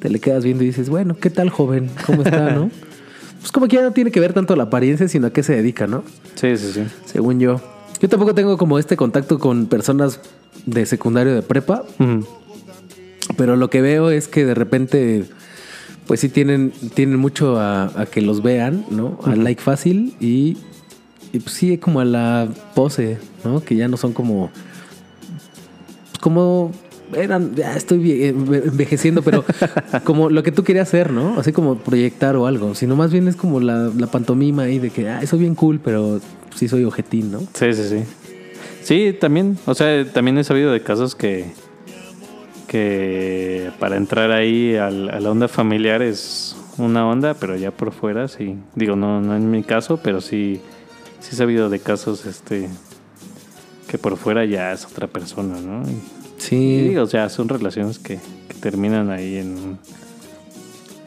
te 0.00 0.08
le 0.10 0.18
quedas 0.20 0.44
viendo 0.44 0.62
y 0.64 0.66
dices, 0.66 0.88
bueno, 0.88 1.16
¿qué 1.16 1.30
tal 1.30 1.48
joven? 1.50 1.90
¿Cómo 2.06 2.22
está, 2.22 2.50
no? 2.50 2.70
Pues 3.40 3.52
como 3.52 3.68
que 3.68 3.76
ya 3.76 3.82
no 3.82 3.92
tiene 3.92 4.10
que 4.10 4.18
ver 4.18 4.32
tanto 4.32 4.56
la 4.56 4.64
apariencia, 4.64 5.06
sino 5.06 5.28
a 5.28 5.30
qué 5.32 5.44
se 5.44 5.54
dedica, 5.54 5.86
¿no? 5.86 6.02
Sí, 6.34 6.56
sí, 6.56 6.72
sí. 6.74 6.82
Según 7.04 7.38
yo. 7.38 7.60
Yo 8.00 8.08
tampoco 8.08 8.34
tengo 8.34 8.58
como 8.58 8.76
este 8.80 8.96
contacto 8.96 9.38
con 9.38 9.66
personas 9.66 10.18
de 10.66 10.84
secundario 10.84 11.32
de 11.32 11.42
prepa, 11.42 11.84
pero 13.36 13.54
lo 13.54 13.70
que 13.70 13.80
veo 13.82 14.10
es 14.10 14.26
que 14.26 14.44
de 14.44 14.54
repente, 14.54 15.24
pues 16.06 16.20
sí 16.20 16.28
tienen, 16.28 16.72
tienen 16.94 17.18
mucho 17.18 17.58
a, 17.58 17.90
a 18.00 18.06
que 18.06 18.20
los 18.20 18.42
vean, 18.42 18.84
¿no? 18.90 19.18
Al 19.24 19.42
like 19.44 19.60
fácil 19.62 20.14
y, 20.20 20.56
y 21.32 21.38
pues 21.40 21.52
sí 21.54 21.76
como 21.78 22.00
a 22.00 22.04
la 22.04 22.48
pose, 22.74 23.18
¿no? 23.44 23.60
Que 23.62 23.76
ya 23.76 23.88
no 23.88 23.96
son 23.96 24.12
como, 24.12 24.50
como 26.20 26.72
eran, 27.14 27.54
ya 27.54 27.76
estoy 27.76 27.98
vie- 27.98 28.28
envejeciendo, 28.66 29.22
pero 29.22 29.44
como 30.04 30.28
lo 30.30 30.42
que 30.42 30.52
tú 30.52 30.64
querías 30.64 30.88
hacer, 30.88 31.12
¿no? 31.12 31.38
Así 31.38 31.52
como 31.52 31.76
proyectar 31.78 32.36
o 32.36 32.46
algo, 32.46 32.74
sino 32.74 32.96
más 32.96 33.12
bien 33.12 33.28
es 33.28 33.36
como 33.36 33.60
la, 33.60 33.90
la 33.96 34.06
pantomima 34.08 34.62
ahí 34.64 34.78
de 34.78 34.90
que, 34.90 35.08
ah, 35.08 35.24
soy 35.26 35.40
bien 35.40 35.54
cool, 35.54 35.80
pero 35.82 36.20
sí 36.54 36.68
soy 36.68 36.84
ojetín, 36.84 37.30
¿no? 37.32 37.40
Sí, 37.54 37.72
sí, 37.72 37.82
sí. 37.88 38.02
Sí, 38.82 39.16
también, 39.20 39.58
o 39.66 39.74
sea, 39.74 40.04
también 40.12 40.38
he 40.38 40.44
sabido 40.44 40.70
de 40.72 40.80
casos 40.82 41.14
que 41.16 41.46
que 42.66 43.70
para 43.78 43.96
entrar 43.96 44.30
ahí 44.32 44.76
al- 44.76 45.10
a 45.10 45.20
la 45.20 45.30
onda 45.30 45.48
familiar 45.48 46.02
es 46.02 46.56
una 46.78 47.08
onda, 47.08 47.34
pero 47.34 47.56
ya 47.56 47.70
por 47.70 47.92
fuera 47.92 48.28
sí. 48.28 48.56
Digo, 48.74 48.96
no, 48.96 49.20
no 49.20 49.36
en 49.36 49.50
mi 49.50 49.62
caso, 49.62 49.98
pero 50.02 50.20
sí, 50.20 50.60
sí 51.20 51.30
he 51.32 51.36
sabido 51.36 51.70
de 51.70 51.78
casos 51.80 52.26
este 52.26 52.68
que 53.88 53.98
por 53.98 54.16
fuera 54.16 54.44
ya 54.44 54.72
es 54.72 54.84
otra 54.84 55.06
persona, 55.06 55.58
¿no? 55.60 55.82
Y, 55.88 55.96
Sí. 56.38 56.90
y 56.92 56.96
o 56.98 57.06
sea, 57.06 57.28
son 57.30 57.48
relaciones 57.48 57.98
que, 57.98 58.18
que 58.48 58.54
terminan 58.60 59.10
ahí 59.10 59.36
en, 59.38 59.78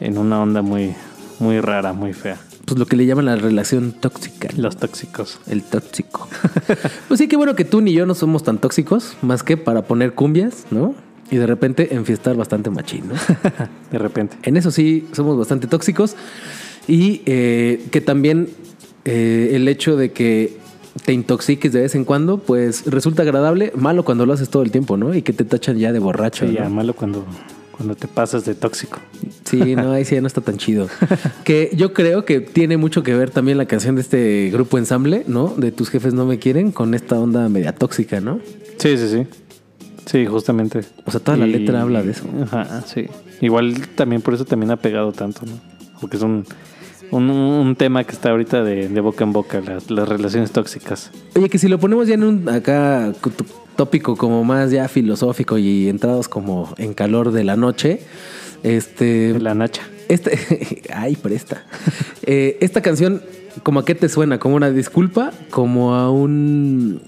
en 0.00 0.18
una 0.18 0.42
onda 0.42 0.60
muy, 0.62 0.94
muy 1.38 1.60
rara, 1.60 1.92
muy 1.92 2.12
fea. 2.14 2.38
Pues 2.66 2.78
lo 2.78 2.86
que 2.86 2.96
le 2.96 3.06
llaman 3.06 3.26
la 3.26 3.36
relación 3.36 3.92
tóxica. 3.92 4.48
Los 4.56 4.76
tóxicos. 4.76 5.38
El 5.46 5.62
tóxico. 5.62 6.28
pues 7.08 7.18
sí, 7.18 7.28
qué 7.28 7.36
bueno 7.36 7.54
que 7.54 7.64
tú 7.64 7.80
ni 7.80 7.92
yo 7.92 8.06
no 8.06 8.14
somos 8.14 8.42
tan 8.42 8.58
tóxicos, 8.58 9.16
más 9.22 9.42
que 9.42 9.56
para 9.56 9.82
poner 9.82 10.14
cumbias, 10.14 10.66
¿no? 10.70 10.94
Y 11.30 11.36
de 11.36 11.46
repente 11.46 11.94
enfiestar 11.94 12.36
bastante 12.36 12.70
machín, 12.70 13.08
¿no? 13.08 13.14
De 13.92 13.98
repente. 13.98 14.36
en 14.42 14.56
eso 14.56 14.70
sí 14.70 15.08
somos 15.12 15.38
bastante 15.38 15.66
tóxicos. 15.66 16.16
Y 16.88 17.22
eh, 17.26 17.86
que 17.92 18.00
también 18.00 18.48
eh, 19.04 19.50
el 19.52 19.68
hecho 19.68 19.96
de 19.96 20.12
que 20.12 20.58
te 21.04 21.12
intoxiques 21.12 21.72
de 21.72 21.82
vez 21.82 21.94
en 21.94 22.04
cuando, 22.04 22.38
pues 22.38 22.84
resulta 22.86 23.22
agradable, 23.22 23.72
malo 23.76 24.04
cuando 24.04 24.26
lo 24.26 24.32
haces 24.32 24.48
todo 24.48 24.62
el 24.62 24.70
tiempo, 24.70 24.96
¿no? 24.96 25.14
Y 25.14 25.22
que 25.22 25.32
te 25.32 25.44
tachan 25.44 25.78
ya 25.78 25.92
de 25.92 25.98
borracho. 25.98 26.46
Sí, 26.46 26.52
¿no? 26.52 26.58
ya 26.58 26.68
malo 26.68 26.94
cuando, 26.94 27.24
cuando 27.76 27.94
te 27.94 28.08
pasas 28.08 28.44
de 28.44 28.54
tóxico. 28.54 28.98
Sí, 29.44 29.76
no, 29.76 29.92
ahí 29.92 30.04
sí 30.04 30.14
ya 30.14 30.20
no 30.20 30.26
está 30.26 30.40
tan 30.40 30.58
chido. 30.58 30.88
Que 31.44 31.70
yo 31.74 31.92
creo 31.92 32.24
que 32.24 32.40
tiene 32.40 32.76
mucho 32.76 33.02
que 33.02 33.14
ver 33.14 33.30
también 33.30 33.56
la 33.58 33.66
canción 33.66 33.94
de 33.94 34.02
este 34.02 34.50
grupo 34.52 34.78
ensamble, 34.78 35.24
¿no? 35.26 35.54
De 35.56 35.72
tus 35.72 35.90
jefes 35.90 36.12
no 36.12 36.26
me 36.26 36.38
quieren, 36.38 36.72
con 36.72 36.94
esta 36.94 37.18
onda 37.18 37.48
media 37.48 37.74
tóxica, 37.74 38.20
¿no? 38.20 38.40
Sí, 38.78 38.96
sí, 38.96 39.08
sí. 39.08 39.26
Sí, 40.10 40.26
justamente. 40.26 40.80
O 41.04 41.10
sea, 41.12 41.20
toda 41.20 41.36
la 41.36 41.46
letra 41.46 41.82
habla 41.82 42.02
de 42.02 42.10
eso. 42.10 42.24
Ajá, 42.42 42.82
sí. 42.84 43.06
Igual 43.40 43.86
también 43.94 44.22
por 44.22 44.34
eso 44.34 44.44
también 44.44 44.72
ha 44.72 44.76
pegado 44.76 45.12
tanto, 45.12 45.42
¿no? 45.46 45.52
Porque 46.00 46.16
es 46.16 46.22
un, 46.24 46.44
un, 47.12 47.30
un 47.30 47.76
tema 47.76 48.02
que 48.02 48.10
está 48.10 48.30
ahorita 48.30 48.64
de, 48.64 48.88
de 48.88 49.00
boca 49.00 49.22
en 49.22 49.32
boca, 49.32 49.60
las, 49.60 49.88
las 49.88 50.08
relaciones 50.08 50.50
tóxicas. 50.50 51.12
Oye, 51.36 51.48
que 51.48 51.58
si 51.58 51.68
lo 51.68 51.78
ponemos 51.78 52.08
ya 52.08 52.14
en 52.14 52.24
un 52.24 52.48
acá 52.48 53.12
tópico 53.76 54.16
como 54.16 54.42
más 54.42 54.72
ya 54.72 54.88
filosófico 54.88 55.58
y 55.58 55.88
entrados 55.88 56.26
como 56.26 56.74
en 56.76 56.92
calor 56.92 57.30
de 57.30 57.44
la 57.44 57.54
noche, 57.54 58.00
este... 58.64 59.38
La 59.38 59.54
nacha. 59.54 59.82
Este, 60.08 60.82
ay, 60.92 61.14
presta. 61.14 61.62
Eh, 62.26 62.58
esta 62.60 62.82
canción, 62.82 63.22
¿como 63.62 63.78
a 63.78 63.84
qué 63.84 63.94
te 63.94 64.08
suena? 64.08 64.40
¿Como 64.40 64.56
una 64.56 64.72
disculpa? 64.72 65.30
¿Como 65.50 65.94
a 65.94 66.10
un. 66.10 67.00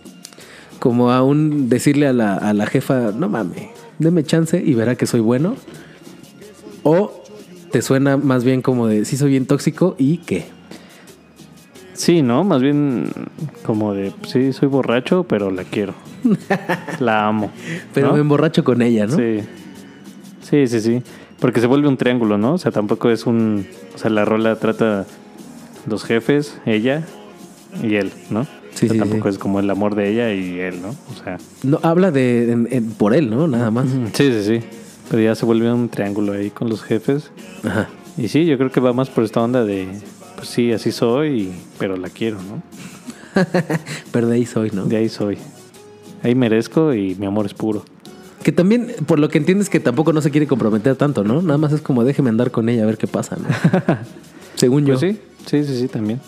Como 0.83 1.13
a 1.13 1.23
un 1.23 1.69
decirle 1.69 2.09
a 2.09 2.13
la, 2.13 2.35
a 2.35 2.53
la 2.53 2.67
jefa, 2.67 3.13
no 3.17 3.29
mames, 3.29 3.69
deme 4.01 4.25
chance 4.25 4.61
y 4.61 4.75
verá 4.75 4.97
que 4.97 5.07
soy 5.07 5.21
bueno? 5.21 5.55
¿O 6.83 7.23
te 7.71 7.83
suena 7.83 8.17
más 8.17 8.43
bien 8.43 8.63
como 8.63 8.89
de, 8.89 9.05
sí 9.05 9.17
soy 9.17 9.31
bien 9.31 9.47
tóxico 9.47 9.95
y 9.97 10.19
qué? 10.19 10.47
Sí, 11.93 12.23
¿no? 12.23 12.43
Más 12.43 12.63
bien 12.63 13.13
como 13.65 13.95
de, 13.95 14.13
sí, 14.27 14.53
soy 14.53 14.67
borracho, 14.67 15.23
pero 15.23 15.53
la 15.53 15.63
quiero. 15.63 15.95
la 16.99 17.29
amo. 17.29 17.53
Pero 17.95 18.09
¿no? 18.09 18.15
me 18.15 18.21
emborracho 18.21 18.65
con 18.65 18.83
ella, 18.83 19.07
¿no? 19.07 19.17
Sí. 19.17 19.39
Sí, 20.41 20.67
sí, 20.67 20.81
sí. 20.81 21.03
Porque 21.39 21.61
se 21.61 21.69
vuelve 21.69 21.87
un 21.87 21.97
triángulo, 21.97 22.39
¿no? 22.39 22.55
O 22.55 22.59
sea, 22.59 22.73
tampoco 22.73 23.09
es 23.09 23.25
un... 23.25 23.69
O 23.95 23.99
sea, 23.99 24.11
la 24.11 24.25
rola 24.25 24.57
trata 24.57 25.07
los 25.87 26.03
jefes, 26.03 26.59
ella 26.67 27.07
y 27.85 27.95
él, 27.95 28.11
¿no? 28.31 28.49
Sí, 28.75 28.87
O 28.87 28.89
sea, 28.89 28.93
sí, 28.95 28.99
tampoco 28.99 29.25
sí. 29.25 29.35
es 29.35 29.39
como 29.39 29.61
el 29.61 29.69
amor 29.71 29.95
de 29.95 30.11
ella 30.11 30.33
y 30.33 30.59
él, 30.61 30.81
¿no? 30.83 30.89
O 30.91 31.25
sea... 31.25 31.39
No, 31.63 31.79
habla 31.83 32.11
de 32.11 32.51
en- 32.53 32.69
en- 32.71 32.91
por 32.93 33.15
él, 33.15 33.31
¿no? 33.31 33.47
Nada 33.47 33.71
más. 33.71 33.87
Sí, 34.15 34.31
sí, 34.33 34.43
sí. 34.45 34.61
Pero 35.11 35.23
ya 35.23 35.35
se 35.35 35.45
vuelve 35.45 35.71
un 35.73 35.89
triángulo 35.89 36.33
ahí 36.33 36.51
con 36.51 36.69
los 36.71 36.83
jefes. 36.83 37.31
Ajá. 37.65 37.89
Y 38.17 38.29
sí, 38.29 38.47
yo 38.47 38.57
creo 38.59 38.71
que 38.71 38.81
va 38.81 38.93
más 38.93 39.11
por 39.11 39.25
esta 39.25 39.41
onda 39.43 39.65
de... 39.65 39.89
Pues 40.37 40.49
sí, 40.49 40.73
así 40.73 40.91
soy, 40.91 41.51
pero 41.79 41.97
la 41.97 42.09
quiero, 42.09 42.39
¿no? 42.43 42.63
Pero 44.13 44.29
de 44.29 44.37
ahí 44.37 44.45
soy, 44.47 44.71
¿no? 44.73 44.85
De 44.85 44.97
ahí 44.97 45.09
soy. 45.09 45.39
Ahí 46.23 46.35
merezco 46.35 46.93
y 46.95 47.15
mi 47.15 47.27
amor 47.27 47.47
es 47.47 47.55
puro. 47.55 47.85
Que 48.43 48.53
también, 48.53 48.93
por 49.07 49.19
lo 49.19 49.29
que 49.29 49.39
entiendes, 49.39 49.71
que 49.71 49.81
tampoco 49.81 50.13
no 50.13 50.21
se 50.21 50.31
quiere 50.31 50.47
comprometer 50.47 50.97
tanto, 50.97 51.25
¿no? 51.25 51.41
Nada 51.43 51.57
más 51.59 51.73
es 51.73 51.81
como 51.81 52.05
déjeme 52.05 52.29
andar 52.29 52.51
con 52.51 52.69
ella 52.69 52.83
a 52.83 52.87
ver 52.87 52.99
qué 52.99 53.07
pasa, 53.07 53.37
¿no? 53.37 53.47
Según 54.57 54.85
yo. 54.85 54.99
Pues 54.99 55.01
sí, 55.01 55.19
sí, 55.47 55.65
sí, 55.65 55.81
sí, 55.81 55.89
también. 55.89 56.21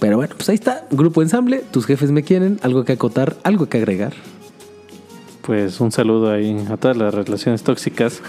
Pero 0.00 0.16
bueno, 0.16 0.34
pues 0.36 0.48
ahí 0.48 0.54
está. 0.54 0.86
Grupo 0.90 1.22
ensamble, 1.22 1.62
tus 1.72 1.86
jefes 1.86 2.10
me 2.10 2.22
quieren, 2.22 2.58
algo 2.62 2.84
que 2.84 2.92
acotar, 2.92 3.36
algo 3.42 3.68
que 3.68 3.78
agregar. 3.78 4.12
Pues 5.42 5.80
un 5.80 5.90
saludo 5.92 6.30
ahí 6.30 6.56
a 6.70 6.76
todas 6.76 6.96
las 6.96 7.12
relaciones 7.14 7.62
tóxicas 7.62 8.20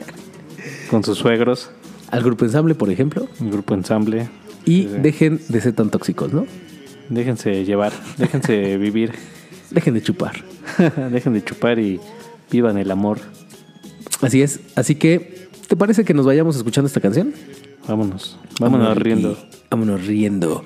con 0.90 1.04
sus 1.04 1.18
suegros, 1.18 1.70
Al 2.10 2.22
grupo 2.22 2.44
ensamble, 2.44 2.74
por 2.74 2.90
ejemplo. 2.90 3.28
el 3.40 3.50
grupo 3.50 3.74
ensamble. 3.74 4.28
Y 4.64 4.82
Sí, 4.82 4.88
sí. 4.92 4.98
dejen 5.00 5.40
de 5.48 5.60
ser 5.60 5.74
tan 5.74 5.90
tóxicos, 5.90 6.32
¿no? 6.32 6.46
Déjense 7.08 7.64
llevar, 7.64 7.92
déjense 8.18 8.76
vivir, 8.78 9.12
Dejen 9.70 9.94
de 9.94 10.02
chupar. 10.02 10.32
dejen 11.12 11.32
de 11.34 11.44
chupar 11.44 11.78
y 11.78 12.00
vivan 12.50 12.76
el 12.78 12.90
amor. 12.90 13.18
Así 14.20 14.42
es. 14.42 14.58
Así 14.74 14.96
que, 14.96 15.46
¿te 15.68 15.76
parece 15.76 16.04
que 16.04 16.12
nos 16.12 16.26
vayamos 16.26 16.56
escuchando 16.56 16.88
esta 16.88 17.00
canción? 17.00 17.32
Vámonos, 17.86 18.36
vámonos 18.58 18.96
riendo. 18.98 19.38
Vámonos 19.70 20.04
riendo. 20.08 20.64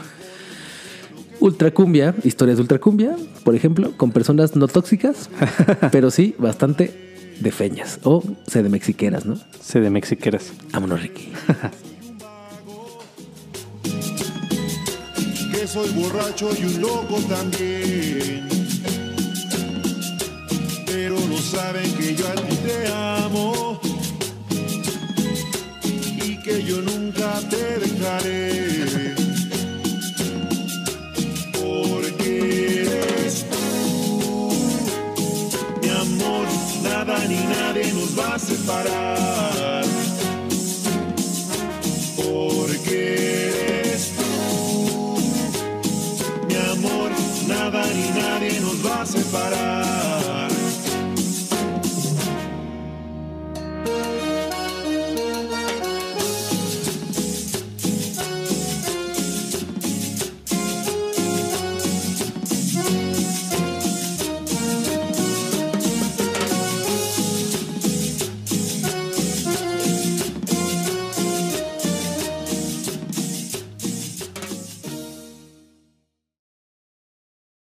Ultracumbia, 1.45 2.17
historias 2.25 2.57
de 2.57 2.63
ultracumbia, 2.63 3.15
por 3.45 3.55
ejemplo, 3.55 3.95
con 3.99 4.13
personas 4.13 4.57
no 4.57 4.67
tóxicas, 4.67 5.29
pero 5.93 6.11
sí 6.11 6.35
bastante 6.39 7.37
de 7.39 7.53
feñas 7.53 8.01
o 8.03 8.25
se 8.47 8.63
de 8.63 8.71
mexiqueras, 8.71 9.27
¿no? 9.27 9.39
Sé 9.61 9.81
de 9.81 9.91
mexiqueras. 9.91 10.55
Vámonos, 10.73 11.03
Ricky. 11.03 11.31
que 15.53 15.67
soy 15.67 15.91
borracho 15.91 16.49
y 16.59 16.65
un 16.65 16.81
loco 16.81 17.19
también. 17.29 18.49
Pero 20.87 21.17
no 21.29 21.37
saben 21.37 21.93
que 21.93 22.15
yo 22.15 22.27
a 22.27 22.37
ti 22.37 22.57
te 22.57 22.89
amo 22.91 23.79
y 26.27 26.43
que 26.43 26.65
yo 26.65 26.81
nunca 26.81 27.04
nos 38.67 39.14